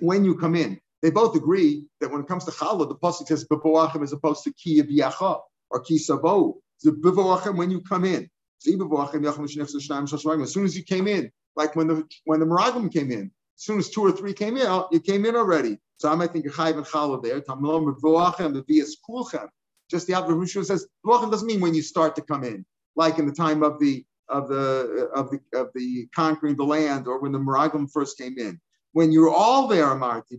[0.00, 3.26] when you come in, they both agree that when it comes to Challah, the Pasuk
[3.26, 6.58] says Bavoachem as opposed to Ki Yacha or Ki Savo.
[6.82, 8.30] The Bavoachem when you come in.
[8.64, 13.64] As soon as you came in, like when the when the Meraglim came in, as
[13.64, 15.78] soon as two or three came in, you came in already.
[15.98, 17.40] So I might think Chayv and Challah there.
[17.40, 19.48] Tamlom Bavoachem, the Vias Kulchem.
[19.90, 20.14] Just the.
[20.14, 22.64] Rishon says Bavoachem doesn't mean when you start to come in
[22.96, 27.06] like in the time of the of the of the of the conquering the land,
[27.06, 28.60] or when the Meraglim first came in.
[28.92, 30.38] When you're all there, Amarti,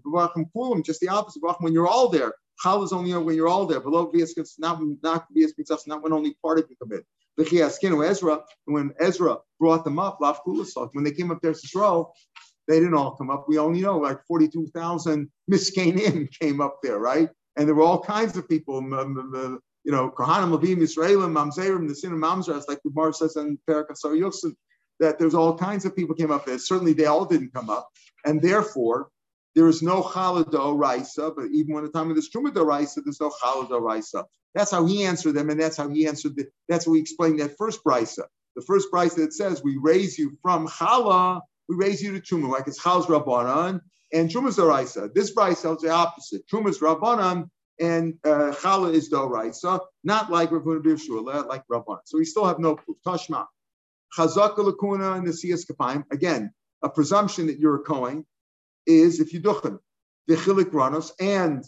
[0.83, 1.41] just the opposite.
[1.59, 3.79] When you're all there, Chal is only when you're all there.
[3.79, 4.11] Below
[4.59, 5.27] not not
[5.87, 7.03] not when only part of you come in.
[7.35, 12.13] The Ezra, when Ezra brought them up, when they came up there to Israel,
[12.67, 13.45] they didn't all come up.
[13.47, 17.29] We only know like 42,000 Miskanim came up there, right?
[17.55, 18.81] And there were all kinds of people,
[19.83, 23.57] you know, Kohanim, Levim, Israelim, Mamzerim, the sin of Mamzerim, like the Gemara says in
[23.69, 24.53] Perakasar Yosef,
[24.99, 26.57] that there's all kinds of people came up there.
[26.57, 27.89] Certainly they all didn't come up.
[28.25, 29.09] And therefore,
[29.55, 33.21] there is no Chalado Raisa, but even when the time of the Trumado Raisa, there's
[33.21, 34.25] no Chalado Raisa.
[34.55, 37.39] That's how he answered them, and that's how he answered the, that's how he explained
[37.39, 38.23] that first Brisa.
[38.55, 42.51] The first Brisa that says, We raise you from Chala, we raise you to Truma,
[42.51, 43.81] like it's Chal's Rabbanan
[44.13, 45.09] and Truma's Raisa.
[45.13, 46.47] This Brisa tells the opposite.
[46.47, 51.99] Truma's Rabbanan and uh, is doraisa, not like Rav Huna like Rabban.
[52.05, 52.97] So we still have no proof.
[53.05, 53.45] Tashma,
[54.17, 56.03] chazaka lakuna and the siyas kapayim.
[56.11, 56.51] Again,
[56.83, 58.25] a presumption that you're a kohen
[58.85, 59.79] is if you duchen
[60.27, 61.63] the chilik ranos and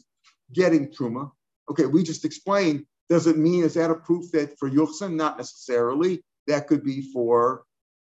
[0.54, 1.32] getting truma.
[1.70, 2.86] Okay, we just explained.
[3.10, 5.16] Does it mean is that a proof that for yuchsan?
[5.16, 6.24] Not necessarily.
[6.48, 7.64] That could be for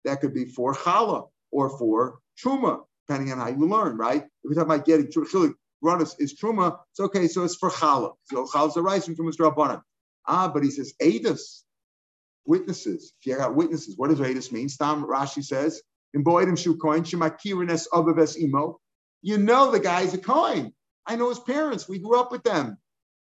[0.05, 3.97] that could be for challah or for truma, depending on how you learn.
[3.97, 4.23] Right?
[4.23, 8.13] If we're talking about getting chilik Granis is Truma, it's okay, so it's for Chala.
[8.25, 9.81] So Chal's a rice and Truma's Rabbanan.
[10.27, 11.63] Ah, but he says, Adus,
[12.45, 13.13] witnesses.
[13.19, 14.69] If you got witnesses, what does Adus mean?
[14.69, 15.81] Stam Rashi says,
[16.13, 18.79] in Boedim Shu Coin, Shemakirines Abaves Imo.
[19.21, 20.73] You know the guy's a coin.
[21.05, 21.87] I know his parents.
[21.87, 22.77] We grew up with them.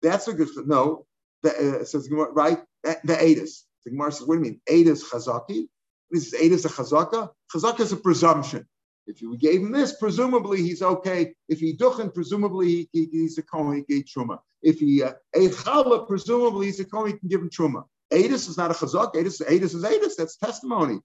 [0.03, 1.07] That's a good no.
[1.43, 2.59] The, uh, says right.
[2.83, 3.49] The, the.
[3.85, 4.61] The Gemara says, what do you mean?
[4.69, 5.67] Adus Chazaki.
[6.11, 7.31] This is Adus a Chazaka.
[7.55, 8.67] Chazaka is a presumption.
[9.07, 11.35] If you gave him this, presumably he's okay.
[11.49, 14.39] If he duchen, presumably he, he, he's a kohen, he gave truma.
[14.63, 17.85] If he uh, ate challah, presumably he's a kohen, he can give him truma.
[18.13, 19.15] Adis is not a chazak.
[19.15, 20.17] Adis, Adis is Adis.
[20.17, 21.01] That's testimony.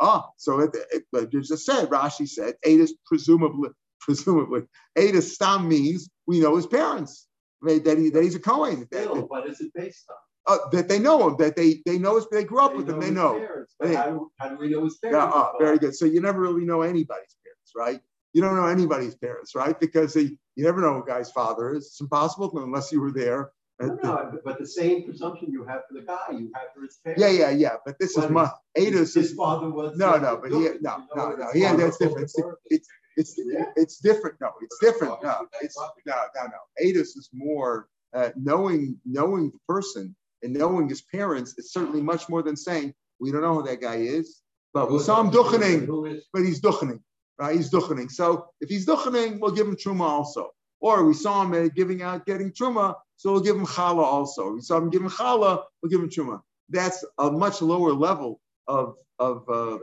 [0.00, 4.62] Ah, so it, it, it, just said, Rashi said, Adis presumably, presumably.
[4.96, 7.26] Adis stam means we know his parents.
[7.62, 8.86] That, he, that he's a Kohen.
[8.86, 10.16] Still, but is it based on?
[10.46, 12.88] Uh, that they know him, that they they know his, they grew up they with
[12.88, 13.38] him, they know.
[13.38, 15.32] Parents, they, how, do, how, do, we know his parents?
[15.34, 15.94] Yeah, uh, very good.
[15.94, 18.00] So you never really know anybody's parents, right?
[18.32, 19.78] You don't know anybody's parents, right?
[19.78, 21.86] Because he, you never know a guy's father is.
[21.86, 23.52] It's impossible unless you were there.
[23.80, 26.96] No, no, but the same presumption you have for the guy, you have for his
[27.02, 27.20] parents.
[27.20, 27.76] Yeah, yeah, yeah.
[27.84, 29.14] But this is my Ada's.
[29.14, 29.96] His, his father was.
[29.96, 31.48] No, no, but he, no, no, no.
[31.54, 32.22] Yeah, that's different.
[32.24, 32.38] It's,
[32.70, 33.38] it's, it's,
[33.76, 34.40] it's different.
[34.40, 35.22] No, it's different.
[35.22, 36.86] No, it's no, no, no.
[36.86, 42.28] Adis is more uh, knowing knowing the person and knowing his parents is certainly much
[42.28, 46.20] more than saying, we don't know who that guy is, but we saw him duchening,
[46.32, 47.00] but he's duchening,
[47.38, 47.56] right?
[47.56, 48.10] He's duchening.
[48.10, 50.50] So if he's duchening, we'll give him truma also.
[50.80, 54.52] Or we saw him giving out, getting truma, so we'll give him challah also.
[54.52, 56.40] We saw him giving challah, we'll give him truma.
[56.68, 59.78] That's a much lower level of, of uh,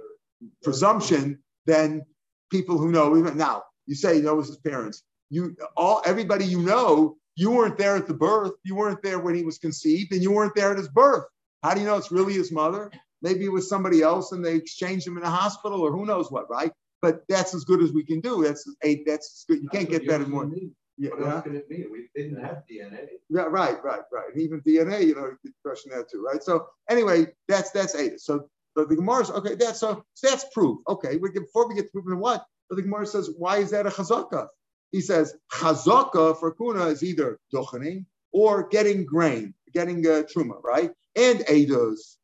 [0.63, 2.03] presumption than
[2.51, 3.17] people who know.
[3.17, 5.03] Even now, you say he knows his parents.
[5.29, 8.53] You all everybody you know you weren't there at the birth.
[8.63, 11.25] You weren't there when he was conceived, and you weren't there at his birth.
[11.63, 12.91] How do you know it's really his mother?
[13.21, 16.31] Maybe it was somebody else, and they exchanged him in a hospital, or who knows
[16.31, 16.71] what, right?
[17.01, 18.43] But that's as good as we can do.
[18.43, 19.61] That's a that's good.
[19.61, 20.49] You that's can't get better more.
[20.97, 21.85] Yeah, what else can it be?
[21.91, 23.07] We didn't have DNA.
[23.29, 24.37] Yeah, right, right, right.
[24.37, 26.43] Even DNA, you know, you could question that too, right?
[26.43, 28.19] So anyway, that's that's eight.
[28.19, 30.77] So the, the Gemara okay, that's so, so that's proof.
[30.87, 32.45] Okay, we get, before we get to proof, what?
[32.69, 34.47] But the Gemara says, why is that a chazaka?
[34.91, 40.91] He says chazaka for kuna is either dochening or getting grain, getting uh, truma, right?
[41.15, 42.17] And says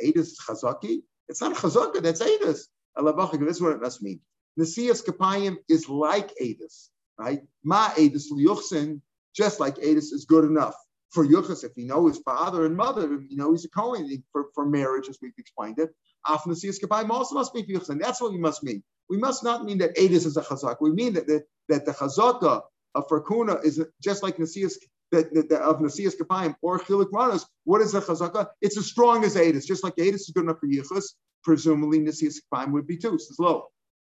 [0.00, 1.02] edus is chazaki.
[1.28, 2.20] It's not chazaka, that's.
[2.20, 4.20] This is what it must mean.
[4.58, 7.42] Nasias kapayim is like edus, right?
[7.64, 9.00] Ma edus liyuchsin
[9.34, 10.76] just like Adis is good enough
[11.10, 14.46] for Yuchas if he know his father and mother, you know he's a Kohen for,
[14.54, 15.90] for marriage, as we've explained it.
[16.24, 18.82] The Siyas Kapayim also must be Yuchas, and that's what we must mean.
[19.08, 20.76] We must not mean that Adis is a Chazak.
[20.80, 22.62] We mean that, that, that the Chazaka
[22.94, 24.74] of Farkuna is just like Nasias
[25.12, 27.46] of Nasias Kapayim or Chilik Manos.
[27.64, 28.48] What is the Chazaka?
[28.60, 31.14] It's as strong as Adis, just like Adis is good enough for Yichus.
[31.42, 33.14] Presumably Nasias Kapayim would be too.
[33.14, 33.68] It's low.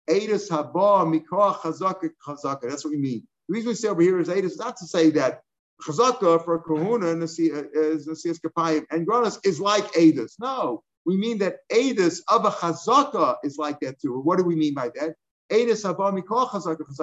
[0.09, 2.69] Adis haba mikah chazaka chazaka.
[2.69, 3.27] That's what we mean.
[3.49, 5.41] The reason we say over here is Adis is not to say that
[5.85, 10.33] chazaka for kahuna uh, is nasias kapayim and granas is like Adis.
[10.39, 14.19] No, we mean that Adis of a chazaka is like that too.
[14.19, 15.15] What do we mean by that?
[15.51, 15.83] Adis.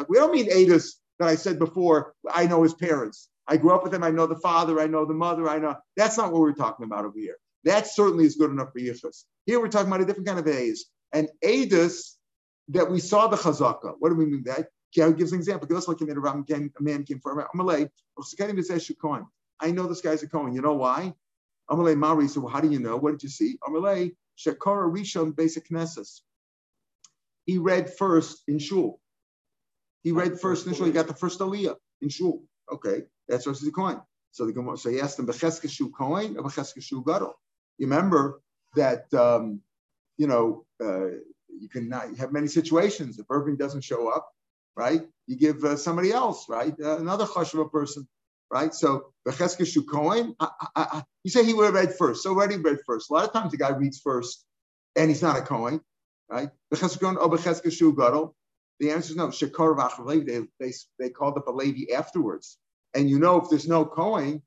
[0.09, 2.15] We don't mean Adis that I said before.
[2.33, 3.29] I know his parents.
[3.47, 4.03] I grew up with him.
[4.03, 4.81] I know the father.
[4.81, 5.49] I know the mother.
[5.49, 5.77] I know.
[5.97, 7.37] That's not what we're talking about over here.
[7.65, 9.25] That certainly is good enough for Yichus.
[9.47, 10.87] Here we're talking about a different kind of A's.
[11.13, 12.17] And Adis
[12.69, 13.95] that we saw the chazaka.
[13.99, 14.69] What do we mean by that?
[14.95, 15.69] Gary gives an example.
[15.69, 16.07] Just like a
[16.81, 17.89] man came for Amalei.
[19.61, 20.55] I know this guy's a Cohen.
[20.55, 21.15] You know why?
[21.71, 22.97] Amalei Mari said, well, how do you know?
[22.97, 23.59] What did you see?
[23.67, 26.21] Amalei Shakara Rishon Basic Knesses.
[27.47, 29.01] He read first in Shul.
[30.03, 30.87] He read first in Shul.
[30.87, 32.43] He got the first Aliyah in Shul.
[32.73, 34.01] Okay, that's what's the coin.
[34.33, 37.35] So the Gemara, so he asked him, Becheskeshu coin or Becheskeshu Gadol.
[37.79, 38.41] You remember
[38.75, 39.61] that um,
[40.17, 41.07] you know uh,
[41.49, 43.19] you can have many situations.
[43.19, 44.29] If Irving doesn't show up,
[44.77, 48.09] right, you give uh, somebody else, right, uh, another chashva person,
[48.51, 48.75] right?
[48.75, 50.35] So Becheska Shukoin,
[51.25, 52.23] you say he would have read first.
[52.23, 53.11] So already read first.
[53.11, 54.45] A lot of times the guy reads first,
[54.97, 55.81] and he's not a Kohen,
[56.35, 56.51] right?
[58.81, 59.29] The answer is no.
[59.29, 62.59] Shekar Vachalevi, they, they, they called up a Levi afterwards.
[62.95, 64.43] And you know, if there's no Kohen,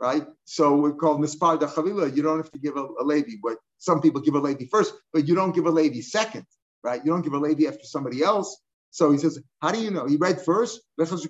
[0.00, 0.24] right?
[0.44, 2.16] So we call Mispar da Chavila.
[2.16, 3.04] You don't have to give a, a
[3.42, 6.46] but some people give a Levi first, but you don't give a Levi second,
[6.84, 7.00] right?
[7.04, 8.56] You don't give a Levi after somebody else.
[8.90, 10.06] So he says, how do you know?
[10.06, 11.28] He read first, a Levi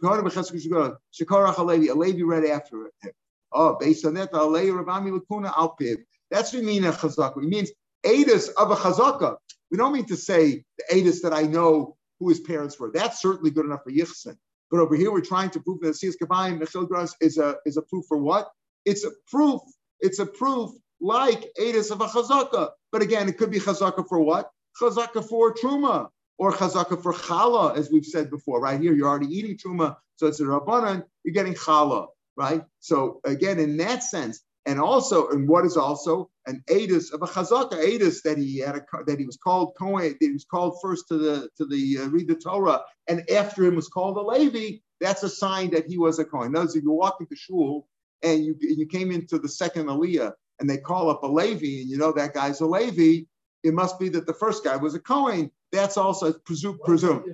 [2.25, 3.12] read after him.
[3.53, 4.31] Oh, based on that,
[6.31, 7.38] That's what we mean a chazaka.
[7.38, 7.71] It means
[8.05, 9.37] Adis of a chazaka.
[9.75, 12.93] We don't mean to say the Adis that I know who his parents were.
[12.95, 14.37] That's certainly good enough for Yichsen.
[14.71, 16.63] But over here, we're trying to prove that the Kabayim
[17.21, 18.53] is a is a proof for what?
[18.85, 19.61] It's a proof.
[19.99, 22.71] It's a proof like Adis of a chazaka.
[22.93, 24.49] But again, it could be chazaka for what?
[24.81, 26.07] Chazaka for truma
[26.39, 28.61] or chazaka for chala, as we've said before.
[28.61, 31.03] Right here, you're already eating truma, so it's a rabbanan.
[31.25, 32.07] You're getting chala,
[32.37, 32.63] right?
[32.79, 37.27] So again, in that sense, and also, and what is also an edus of a
[37.27, 40.79] chazaka edus that he had a, that he was called Kohen, that he was called
[40.81, 44.22] first to the to the uh, read the Torah, and after him was called a
[44.22, 44.79] Levi.
[45.00, 46.53] That's a sign that he was a Kohen.
[46.53, 47.87] Notice if you're walking to shul
[48.22, 51.90] and you you came into the second aliyah and they call up a Levi, and
[51.90, 53.24] you know that guy's a Levi,
[53.64, 55.50] it must be that the first guy was a Kohen.
[55.72, 56.81] That's also presumed.
[56.85, 57.24] Presume.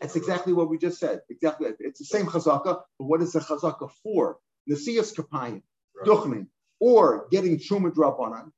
[0.00, 1.20] That's exactly what we just said.
[1.30, 1.70] Exactly.
[1.80, 4.38] It's the same chazaka, but what is the chazaka for?
[4.70, 5.62] Nasias kapayim,
[5.94, 6.06] right.
[6.06, 6.46] duchnin,
[6.80, 8.50] or getting truma drabanan,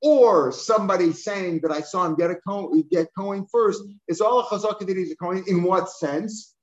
[0.00, 3.82] or somebody saying that I saw him get a Kohen, get Kohen first.
[4.08, 5.44] It's all a chazaka that he's a Kohen.
[5.46, 6.54] In what sense?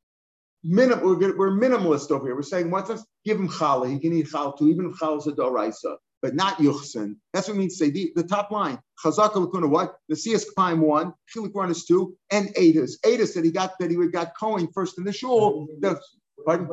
[0.63, 2.35] Minim, we're, we're minimalist over here.
[2.35, 3.05] We're saying, what's this?
[3.23, 3.89] Give him challah.
[3.91, 7.15] He can eat challah too, even if challah is a doraisa, but not yuchsin.
[7.33, 7.91] That's what it means to say.
[7.91, 9.95] The, top line, chazaka lakuna, what?
[10.09, 12.99] The Siyas Kpaim one, Chilik one is two, and Adis.
[13.05, 15.67] Adis that he got, that he got Cohen first in the shul.
[15.79, 15.99] The,
[16.45, 16.69] pardon?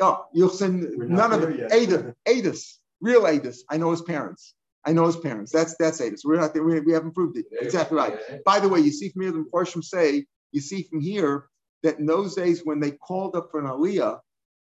[0.00, 1.52] Oh, yuchsin, none of them.
[1.70, 3.58] Adis, Adis, real Adis.
[3.68, 4.54] I know his parents.
[4.84, 5.52] I know his parents.
[5.52, 6.24] That's that's Adis.
[6.24, 6.64] We're not there.
[6.64, 7.46] We, we haven't proved it.
[7.60, 8.18] Exactly right.
[8.44, 11.46] By the way, you see from here the Farshim say, you see from here
[11.82, 14.18] that in those days when they called up for an aliyah,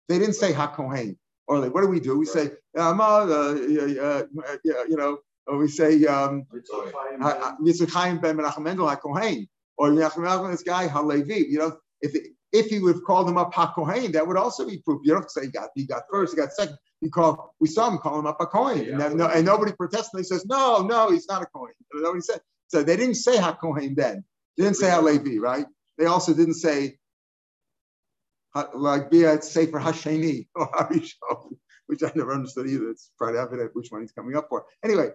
[0.08, 1.18] they didn't say HaKohen.
[1.50, 2.18] Or like, what do we do?
[2.18, 4.26] We say, uh, uh, uh,
[4.64, 9.48] you know, or we say, um, Yitzchak ben Menachem Mendel HaKohen.
[9.76, 11.48] Or Menachem this guy Halevi.
[11.50, 12.16] You know, if
[12.54, 15.02] if he would have called him up HaKohen, that would also be proof.
[15.04, 16.78] You don't say he got, he got first, he got second.
[17.02, 18.86] He called, we saw him call him up a Kohen.
[18.86, 20.20] Yeah, and, no, and, nobody protested.
[20.20, 21.74] He says, no, no, he's not a Kohen.
[21.94, 22.42] Nobody said.
[22.68, 24.24] So they didn't say HaKohen then.
[24.58, 25.66] They didn't say Halevi, right?
[25.98, 26.99] They also didn't say
[28.74, 32.90] like be at Sefer Hasheni or Harishon, which I never understood either.
[32.90, 34.66] It's quite evident which one he's coming up for.
[34.84, 35.10] Anyway,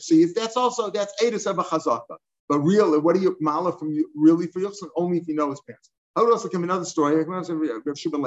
[0.00, 2.16] see that's also that's Edis of a Chazaka.
[2.48, 4.72] But really, what do you mala from you really for you?
[4.96, 5.90] Only if you know his parents.
[6.16, 7.20] I would also come another story.
[7.20, 8.22] I can Shimon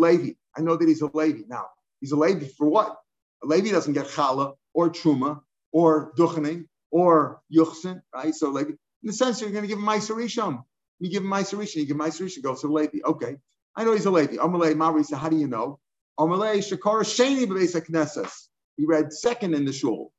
[0.00, 0.30] Levi.
[0.56, 1.42] I know that he's a Levi.
[1.48, 1.66] Now,
[2.00, 2.96] he's a Levi for what?
[3.42, 5.40] A Levi doesn't get challah or truma
[5.72, 8.34] or duchening or yuchsin, right?
[8.34, 8.72] So Levi,
[9.02, 10.62] in the sense, you're going to give him Meiser Rishon.
[10.98, 12.98] You give him Meiser Rishon, you give Meiser Rishon, goes to the Levi.
[13.04, 13.36] Okay.
[13.76, 14.36] I know he's a Levi.
[14.36, 15.78] Amalei Mari said, how do you know?
[16.18, 18.48] Amalei Shakar Sheni B'Beis Knesses.
[18.76, 20.12] He read second in the shul.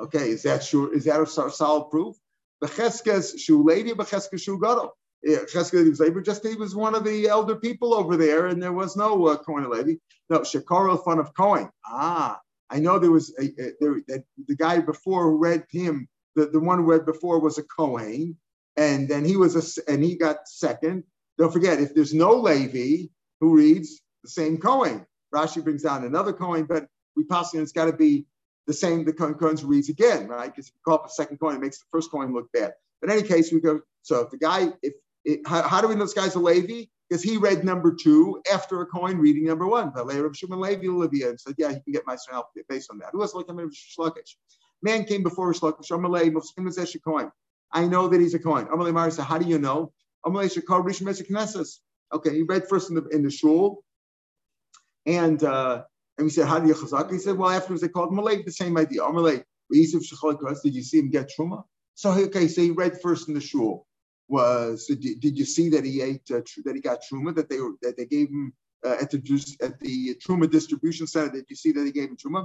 [0.00, 0.92] Okay, is that sure?
[0.92, 2.16] Is that a solid proof?
[2.62, 4.96] Becheskes Shu Levi, Becheskes Shu Gadol.
[5.24, 8.72] Cheskes Levi, just because he was one of the elder people over there, and there
[8.72, 9.94] was no uh, Cohen Levi.
[10.28, 11.70] No, Shekar fun of Cohen.
[11.86, 16.46] Ah, I know there was a, a there, the guy before who read him, the,
[16.46, 18.36] the one who read before was a Cohen,
[18.76, 21.04] and then he was a and he got second.
[21.38, 23.06] Don't forget, if there's no Levi
[23.40, 27.86] who reads the same Cohen, Rashi brings down another Cohen, but we possibly it's got
[27.86, 28.26] to be
[28.66, 30.46] the same the Cohen who reads again, right?
[30.46, 32.72] Because if you call up a second coin, it makes the first coin look bad.
[33.00, 33.80] But in any case, we go.
[34.02, 36.84] So if the guy, if it, how, how, do we know this guy's a Levi?
[37.08, 39.92] Because he read number two after a coin reading number one.
[39.94, 42.90] The layer of Shimon Levi Olivia and said, yeah, he can get my help based
[42.90, 43.10] on that.
[43.12, 43.46] Who else like?
[43.46, 44.36] Shlokish.
[44.84, 45.52] Man came before.
[45.52, 47.32] Amalei a coin.
[47.72, 48.66] I know that he's a coin.
[48.66, 49.92] Amalei Mari said, how do you know?
[50.24, 51.78] Amalei Shakar Rishon Knesses.
[52.12, 53.82] Okay, he read first in the in the shul,
[55.06, 55.82] and uh,
[56.18, 57.10] and we said, how do you chazak?
[57.10, 59.00] He said, well, afterwards they called Malay, the same idea.
[59.00, 61.64] Amalei, did you see him get truma?
[61.94, 63.86] So okay, so he read first in the shul.
[64.28, 67.58] Was did, did you see that he ate uh, that he got truma that they
[67.58, 68.52] were that they gave him
[68.84, 69.18] uh, at the
[69.62, 71.32] at the truma distribution center?
[71.32, 72.44] Did you see that he gave him truma?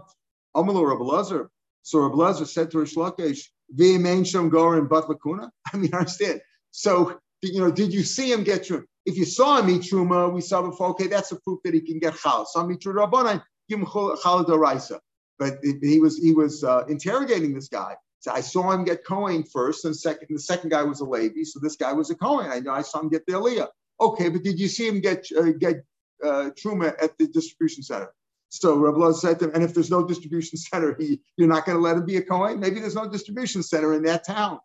[0.56, 1.52] Amalo Rabbi Lazar.
[1.84, 3.42] So Rabbi Lazar said to Rish Lakish,
[3.76, 6.42] "V'yemein shom gorin bat lakuna." I mean, I understand.
[6.72, 8.84] So you know, did you see him get truma?
[9.06, 10.90] If you saw him eat truma, we saw before.
[10.90, 12.48] Okay, that's a proof that he can get chal.
[12.56, 15.02] Him eat truma give him chal
[15.38, 17.96] But he was he was uh, interrogating this guy.
[18.22, 21.44] So I saw him get Cohen first, and second, the second guy was a Levi,
[21.44, 22.52] so this guy was a Cohen.
[22.52, 23.68] I know I saw him get the Aliyah.
[24.02, 25.84] Okay, but did you see him get uh, get
[26.24, 28.14] uh, Truma at the distribution center?
[28.50, 31.78] So Rabbi said to him, and if there's no distribution center, he, you're not going
[31.78, 32.60] to let him be a Cohen?
[32.60, 34.60] Maybe there's no distribution center in that town.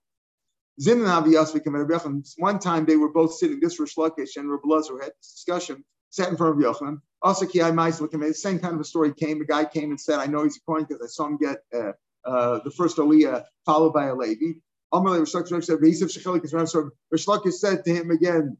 [0.80, 5.32] Zin and One time they were both sitting, this Rish Lakish and Rabbi had this
[5.32, 7.00] discussion, sat in front of Yochanan.
[7.22, 9.40] Also, Ki the same kind of a story came.
[9.40, 11.58] A guy came and said, I know he's a Kohen because I saw him get
[11.72, 11.92] uh,
[12.24, 14.58] uh, the first Aliyah followed by a Levi.
[14.92, 15.32] Amalei Rish
[17.26, 18.56] Lakish said to him again,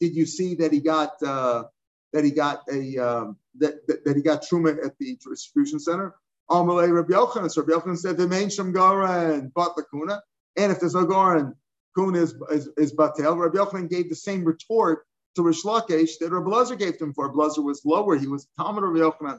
[0.00, 1.64] Did you see that he got uh,
[2.12, 6.14] that he got a um, that, that, that, he got truma at the distribution center?
[6.50, 7.54] Amalei Rabbi Yochanan.
[7.56, 10.22] Rabbi Yochanan said, "The main Shem Goran, but the Kuna."
[10.56, 11.52] And if there's no Goran,
[11.94, 13.38] Kuna is, is, is Batel.
[13.38, 15.04] Rabbi Yochanan gave the same retort
[15.34, 17.28] to Rish Lakish that Rabbi Lezer gave to him for.
[17.28, 18.16] Rabbi was lower.
[18.16, 19.38] He was Talmud Rabbi Yochanan.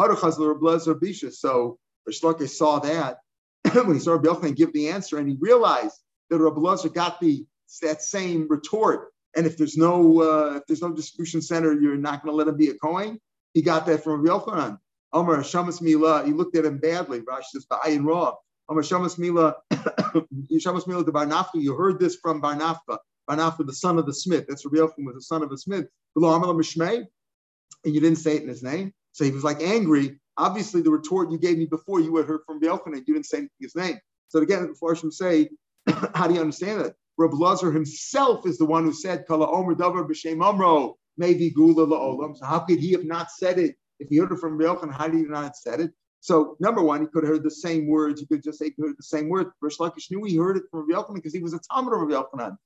[0.00, 1.32] Haruchaz Rabbi Lezer Bisha.
[1.32, 3.18] So Rish Lakish saw that
[3.72, 5.98] when he saw Rabbi Yochanan give the answer, and he realized
[6.30, 7.44] that Rabbi Lezer got the
[7.82, 9.08] that same retort.
[9.36, 12.48] And if there's no uh, if there's no distribution center, you're not going to let
[12.48, 13.18] him be a coin.
[13.54, 14.78] He got that from Rabbi Yochanan.
[15.14, 16.24] Shamas Mila.
[16.26, 17.20] He looked at him badly.
[17.20, 18.34] Rashi says, "Ba'ayin Ra."
[18.68, 19.54] Omer Shamas Mila.
[19.72, 21.48] Shamas Mila to.
[21.54, 22.98] You heard this from Bar Nafcha.
[23.28, 24.46] Barnafka, the son of the smith.
[24.48, 25.86] That's Rabbi Yochanan was the son of a smith.
[26.16, 28.92] And you didn't say it in his name.
[29.12, 30.18] So he was like angry.
[30.36, 33.04] Obviously, the retort you gave me before, you had heard from Yochanan.
[33.06, 33.98] You didn't say his name.
[34.28, 35.48] So again, the Farshim say,
[36.14, 36.94] how do you understand that?
[37.16, 41.86] Rabbi Lazar himself is the one who said, Kala Omer Davar B'Shem Amro, maybe Gula
[41.86, 42.36] La'olam.
[42.36, 43.76] So how could he have not said it?
[44.00, 45.92] If he heard it from Yochanan, how did he not have said it?
[46.20, 48.20] So number one, he could have heard the same words.
[48.20, 49.50] He could just say he heard the same words.
[49.60, 52.00] Rish Lakish knew he heard it from Rabbi Yochanan because he was a Talmud of
[52.00, 52.56] Rabbi Yochanan.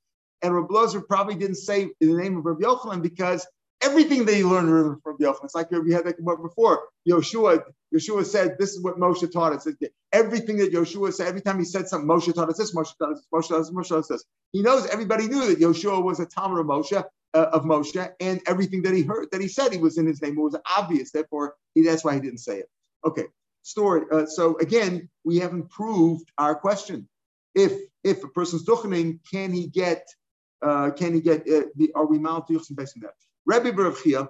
[0.43, 3.47] And Rabbi Lozer probably didn't say the name of Rabbi Yochanan because
[3.83, 4.69] everything that he learned
[5.03, 6.85] from Rabbi Yochanan, it's like we had that before.
[7.09, 7.63] Yoshua,
[7.95, 9.67] Yoshua said, this is what Moshe taught us.
[10.13, 13.13] Everything that Yoshua said, every time he said something, Moshe taught us this, Moshe taught
[13.13, 14.25] us this, Moshe taught us this, Moshe taught us this.
[14.53, 17.05] He knows everybody knew that Yoshua was a Talmud of Moshe,
[17.35, 20.23] uh, of Moshe, and everything that he heard, that he said he was in his
[20.23, 21.11] name, it was obvious.
[21.11, 22.71] Therefore, he, that's why he didn't say it.
[23.07, 23.25] Okay,
[23.63, 24.03] story.
[24.11, 27.09] Uh, so again, we haven't proved our question.
[27.55, 27.73] If
[28.05, 30.07] if a person's duchening, can he get
[30.63, 33.15] uh, can he get, uh, the, are we mount based on that?
[33.47, 34.29] Rabbi Baruch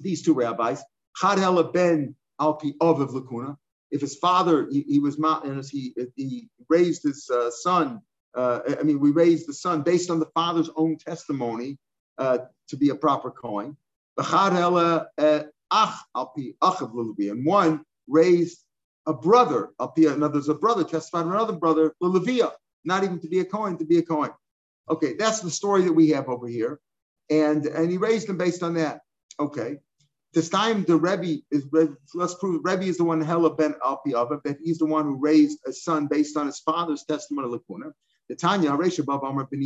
[0.00, 0.82] these two rabbis,
[1.16, 1.38] Chad
[1.72, 3.56] ben Alpi of Lakuna,
[3.90, 8.00] if his father, he, he was, and he, he raised his uh, son,
[8.34, 11.78] uh, I mean, we raised the son based on the father's own testimony
[12.18, 12.38] uh,
[12.68, 13.76] to be a proper coin.
[14.16, 15.44] Uh,
[17.30, 18.58] and one raised
[19.06, 22.52] a brother, another, there's a brother, testified another brother, Lilavia,
[22.84, 24.30] not even to be a coin, to be a coin.
[24.88, 26.80] Okay, that's the story that we have over here.
[27.30, 29.00] And, and he raised them based on that.
[29.40, 29.78] Okay.
[30.34, 31.64] This time the Rebbe is,
[32.12, 35.14] let's prove Rebbe is the one hella ben alpi of that he's the one who
[35.14, 37.56] raised a son based on his father's testimony.
[38.28, 39.60] The Tanya, Resha Bab Amr ben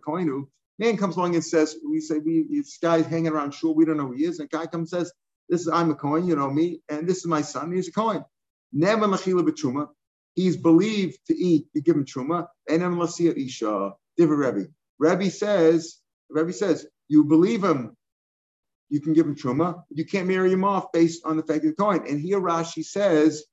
[0.00, 0.48] Koinu,
[0.78, 3.96] man comes along and says, we say, we, this guy's hanging around shul, we don't
[3.96, 4.38] know who he is.
[4.38, 5.12] And a guy comes and says,
[5.48, 7.92] this is, I'm a coin, you know me, and this is my son, he's a
[7.92, 8.24] coin.
[8.72, 9.88] Never machila betruma.
[10.34, 13.92] He's believed to eat, to give him truma, and then isha.
[14.16, 14.68] Different Rebbe.
[14.98, 15.98] Rebbe says,
[16.28, 17.96] Rebbe says, you believe him,
[18.88, 19.82] you can give him truma.
[19.90, 22.06] You can't marry him off based on the fact of the coin.
[22.08, 23.44] And here Rashi says,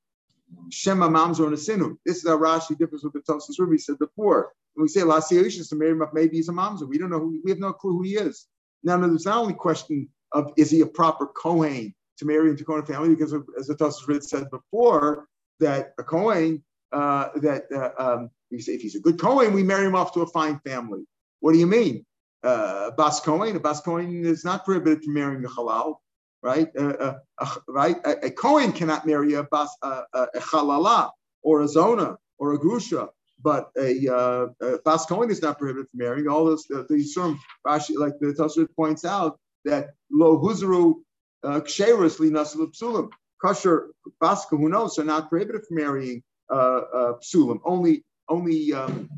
[0.70, 1.98] Shema Mamzer and a Sinu.
[2.06, 4.52] This is how Rashi differs with the Tosis Ruby said before.
[4.74, 6.88] When we say Lasiyosha to marry him up, maybe he's a Mamzer.
[6.88, 8.48] We don't know who, we have no clue who he is.
[8.84, 12.66] Now, there's not only question of is he a proper Kohen to marry into a
[12.66, 15.28] Kohen family, because as the Tosis Ruby said before,
[15.60, 19.96] that a Kohen, uh, that uh, um, if he's a good Kohen, we marry him
[19.96, 21.06] off to a fine family.
[21.40, 22.06] What do you mean?
[22.44, 25.96] Uh, Bas Kohen, a Bas Kohen is not prohibited from marrying a Halal
[26.46, 26.70] right?
[26.78, 27.98] Uh, uh, right?
[28.06, 31.10] A, a Kohen cannot marry a, bas, uh, a halala
[31.42, 33.10] or a zona or a grusha,
[33.42, 36.28] but a, uh, a bas Kohen is not prohibited from marrying.
[36.28, 40.94] All this, the, the term, Rashi, like the Tosfot points out, that lo huzru
[41.44, 43.10] uh, ksheris li psulim.
[43.44, 43.90] Kosher
[44.22, 46.22] bas kahunos are not prohibited from marrying
[46.54, 47.60] uh, uh, psulim.
[47.66, 49.10] Only, only, um,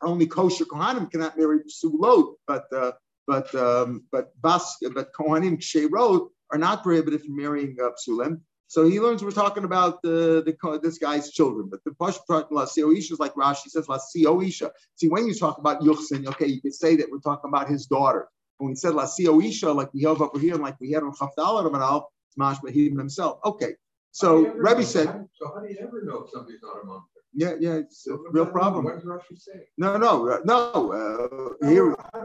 [0.00, 2.92] only kosher kohanim cannot marry psulot, but uh,
[3.26, 8.40] but um, but bas but kohanim ksherot are not prohibited from marrying uh, psulim.
[8.72, 13.12] So he learns we're talking about the, the this guy's children, but the Pash Isha
[13.12, 13.86] is like Rashi says,
[14.16, 14.72] Isha.
[14.94, 17.84] See, when you talk about Yuchsin, okay, you could say that we're talking about his
[17.84, 18.28] daughter.
[18.56, 21.70] When we said Isha, like we have over here, and like we had on Chafdal
[21.70, 23.40] Ramanal, it's Mashma himself.
[23.44, 23.74] Okay.
[24.12, 25.28] So Rebbe said.
[25.34, 27.04] So how do you ever know if somebody's not a monk?
[27.34, 28.84] Yeah, yeah, it's a real problem.
[28.84, 29.66] What does Rashi say?
[29.76, 31.56] No, no, uh, no.
[31.60, 32.16] Uh, here, uh,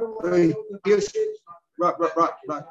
[1.80, 2.64] right, right, right,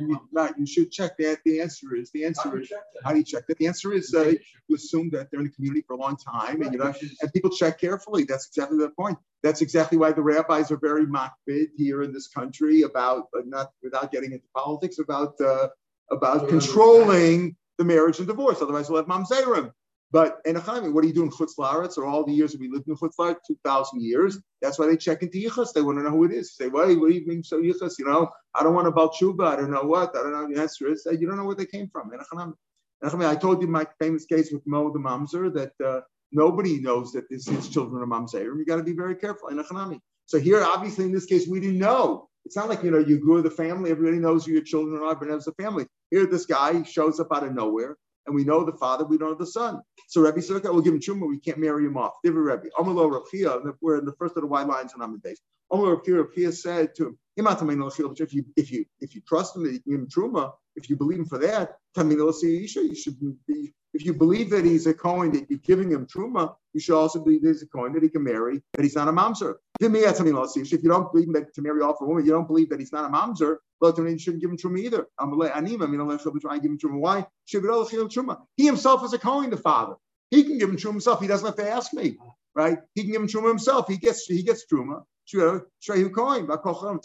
[0.00, 0.20] right.
[0.32, 1.40] Right, you should check that.
[1.44, 2.72] The answer is the answer is
[3.04, 3.58] how do you check that?
[3.58, 4.32] The answer is uh,
[4.68, 6.92] you assume that they're in the community for a long time, and you know,
[7.22, 8.24] and people check carefully.
[8.24, 9.18] That's exactly the point.
[9.42, 13.70] That's exactly why the rabbis are very makbid here in this country about, but not
[13.82, 15.68] without getting into politics, about uh,
[16.10, 18.60] about controlling the marriage and divorce.
[18.60, 19.72] Otherwise, we'll have mamzerim.
[20.12, 22.60] But in Echaim, what do you do in Chutz La'aretz or all the years that
[22.60, 24.38] we lived in Chutz La'aretz, 2,000 years?
[24.60, 25.72] That's why they check into Yichus.
[25.72, 26.56] They want to know who it is.
[26.56, 27.98] Say, why, what do you mean so Yichus?
[27.98, 29.46] You know, I don't want to Balchuba.
[29.46, 30.16] I don't know what.
[30.16, 30.52] I don't know.
[30.52, 32.12] The answer is you don't know where they came from.
[32.12, 36.00] In Echaim, I told you my famous case with Mo the Mamzer that uh,
[36.32, 38.42] nobody knows that this his children are Mamzer.
[38.42, 39.48] You got to be very careful.
[39.48, 40.00] In Echaim.
[40.26, 42.28] So here, obviously, in this case, we didn't know.
[42.44, 45.14] It's not like, you know, you grew the family, everybody knows who your children are,
[45.14, 45.86] but as a family.
[46.10, 47.96] Here, this guy shows up out of nowhere
[48.26, 49.80] and we know the father, we don't know the son.
[50.08, 52.12] So Rabbi said, okay, we'll give him chumma, we can't marry him off.
[52.24, 55.40] Divi Rabbi, Amalo Raphia, we're in the first of the white lines on Amid days.
[55.72, 59.80] Amalo Raphia said to him, if you if you if you trust him that you
[59.80, 64.14] can give him truma, if you believe him for that, you should be if you
[64.14, 67.62] believe that he's a Kohen, that you're giving him truma, you should also believe there's
[67.62, 69.54] a Kohen that he can marry, that he's not a mamzer.
[69.80, 72.92] If you don't believe that to marry off a woman, you don't believe that he's
[72.92, 75.06] not a mamzer, you shouldn't give him truma either.
[75.18, 77.00] I mean, unless you'll be trying to give him truma.
[77.00, 77.26] Why?
[78.56, 79.94] He himself is a Kohen, the father.
[80.30, 81.20] He can give him truma himself.
[81.20, 82.16] He doesn't have to ask me,
[82.54, 82.78] right?
[82.94, 83.88] He can give him truma himself.
[83.88, 85.02] He gets he gets truma.
[85.32, 87.00] Shrehu uh, Kohen.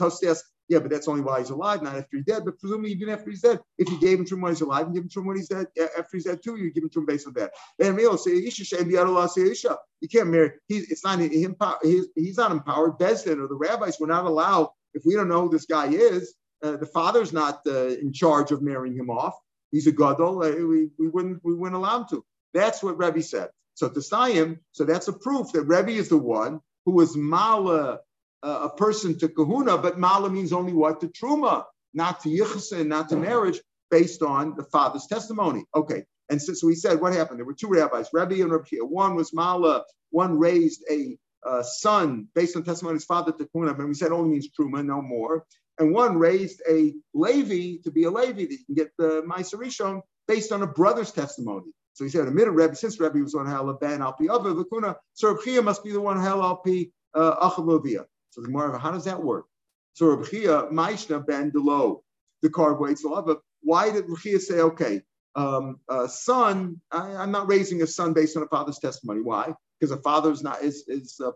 [0.67, 2.43] Yeah, but that's only while he's alive, not after he's dead.
[2.43, 4.95] But presumably, even after he's dead, if you gave him to him he's alive and
[4.95, 6.99] give him to him when he's dead, after he's dead too, you give him to
[6.99, 7.51] him based on that.
[7.79, 10.51] And we all say, you can't marry.
[10.67, 11.55] He's it's not him.
[11.83, 12.97] He's, he's not empowered.
[12.97, 14.69] Bezdin or the rabbis were not allowed.
[14.93, 18.51] If we don't know who this guy is, uh, the father's not uh, in charge
[18.51, 19.35] of marrying him off.
[19.71, 20.41] He's a gadol.
[20.41, 22.25] Uh, we, we wouldn't we wouldn't allow him to.
[22.53, 23.49] That's what Rebbe said.
[23.73, 27.17] So to say him, so that's a proof that Rebbe is the one who was
[27.17, 27.99] mala
[28.45, 31.01] a person to kahuna, but mala means only what?
[31.01, 35.63] To truma, not to yichsa, not to marriage, based on the father's testimony.
[35.75, 36.03] Okay.
[36.29, 37.39] And so, so we said, what happened?
[37.39, 38.77] There were two rabbis, Rabbi and Rabbi.
[38.81, 43.45] One was mala, one raised a uh, son based on testimony of his father to
[43.45, 45.45] kahuna, but we said only means truma, no more.
[45.77, 50.01] And one raised a Levi to be a Levi that you can get the Maiserishon
[50.27, 51.71] based on a brother's testimony.
[51.93, 54.65] So he said, a middle Rebbe, since Rebbe was on Hal Ben Alpi other the
[54.65, 58.05] Kuna, so Rabbi must be the one Hal Alpi uh, Achalovia.
[58.35, 59.45] So the Gemara, how does that work?
[59.93, 60.27] So Rabbi
[60.69, 62.03] Maishna ben Delo,
[62.41, 65.01] the card waits a lot, but why did Rabbi say, okay,
[65.37, 69.21] um, son, I, am not raising a son based on a father's testimony.
[69.21, 69.53] Why?
[69.79, 71.31] Because a father's not is is uh,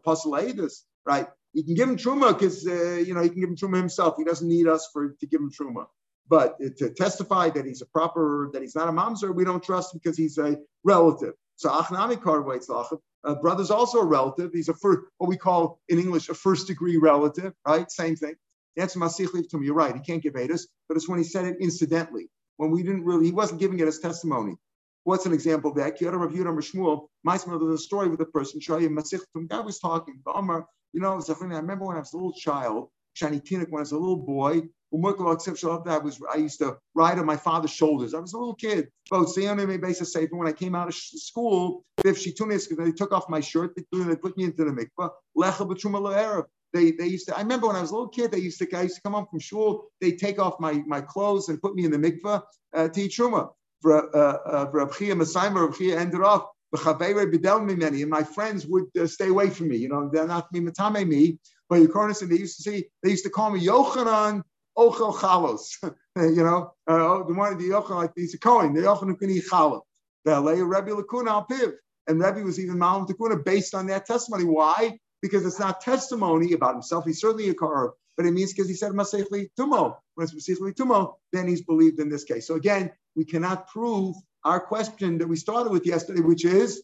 [1.06, 1.28] right?
[1.54, 4.16] He can give him truma because uh, you know he can give him truma himself.
[4.18, 5.86] He doesn't need us for to give him truma.
[6.28, 9.94] But to testify that he's a proper, that he's not a mamzer, we don't trust
[9.94, 11.34] him because he's a relative.
[11.60, 14.52] So achnami card waits uh, brother's also a relative.
[14.54, 17.92] He's a first, what we call in English a first degree relative, right?
[17.92, 18.36] Same thing.
[18.78, 19.66] That's Masich to me.
[19.66, 19.94] You're right.
[19.94, 23.26] He can't give Edus, but it's when he said it incidentally, when we didn't really,
[23.26, 24.56] he wasn't giving it as testimony.
[25.04, 26.00] What's an example of that?
[26.00, 29.80] Kiyadam Rav Yudam Shmuel, My there's a story with a person, Shayim Masich, guy was
[29.80, 32.88] talking, Omar, you know, I remember when I was a little child,
[33.18, 34.62] Shani Tinik, when I was a little boy,
[34.92, 38.14] I was I used to ride on my father's shoulders.
[38.14, 38.88] I was a little kid.
[39.10, 44.46] But when I came out of school, they took off my shirt, they put me
[44.46, 46.44] into the mikvah.
[46.72, 48.78] They, they used to, I remember when I was a little kid, they used to,
[48.78, 51.74] I used to come home from school, they take off my, my clothes and put
[51.74, 52.44] me in the mikvah
[52.76, 53.50] uh, to eat truma.
[53.82, 59.50] For uh, uh, Abchia Masaimer, Abchia ended off and my friends would uh, stay away
[59.50, 59.78] from me.
[59.78, 63.10] You know, they're not me matame me, but Yokornis, and they used to see, they
[63.10, 64.44] used to call me Yochanan
[64.78, 65.76] Ochel Chalos.
[66.16, 69.40] you know, uh, oh, the one the Yochanan like he's a Cohen, the Yochanan Kuni
[69.40, 69.82] Chalos.
[70.26, 71.74] The Rebbe Lakuna Al Piv.
[72.08, 74.44] And Rebbe was even Malam Takuna based on that testimony.
[74.44, 74.98] Why?
[75.22, 77.06] Because it's not testimony about himself.
[77.06, 79.98] He's certainly a Karav, but it means because he said Masechli Tumo.
[80.16, 82.48] When it's Masechli Tumo, then he's believed in this case.
[82.48, 86.82] So again, we cannot prove our question that we started with yesterday, which is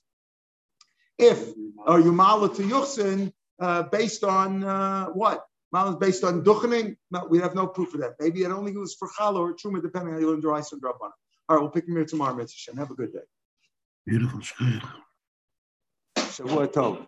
[1.17, 1.53] if
[1.85, 5.45] are you mala to yuchsin uh, based on uh, what?
[5.75, 6.95] Mal is based on duchening.
[7.11, 8.13] No, we have no proof of that.
[8.17, 10.81] Maybe it only was for challah or truma, depending on how you learn dry and
[10.81, 11.13] drop on it.
[11.49, 12.37] All right, we'll pick him here tomorrow, Mr.
[12.37, 12.79] Mitzvah.
[12.79, 13.19] Have a good day.
[14.05, 14.39] Beautiful.
[16.17, 17.03] Shavua Tov.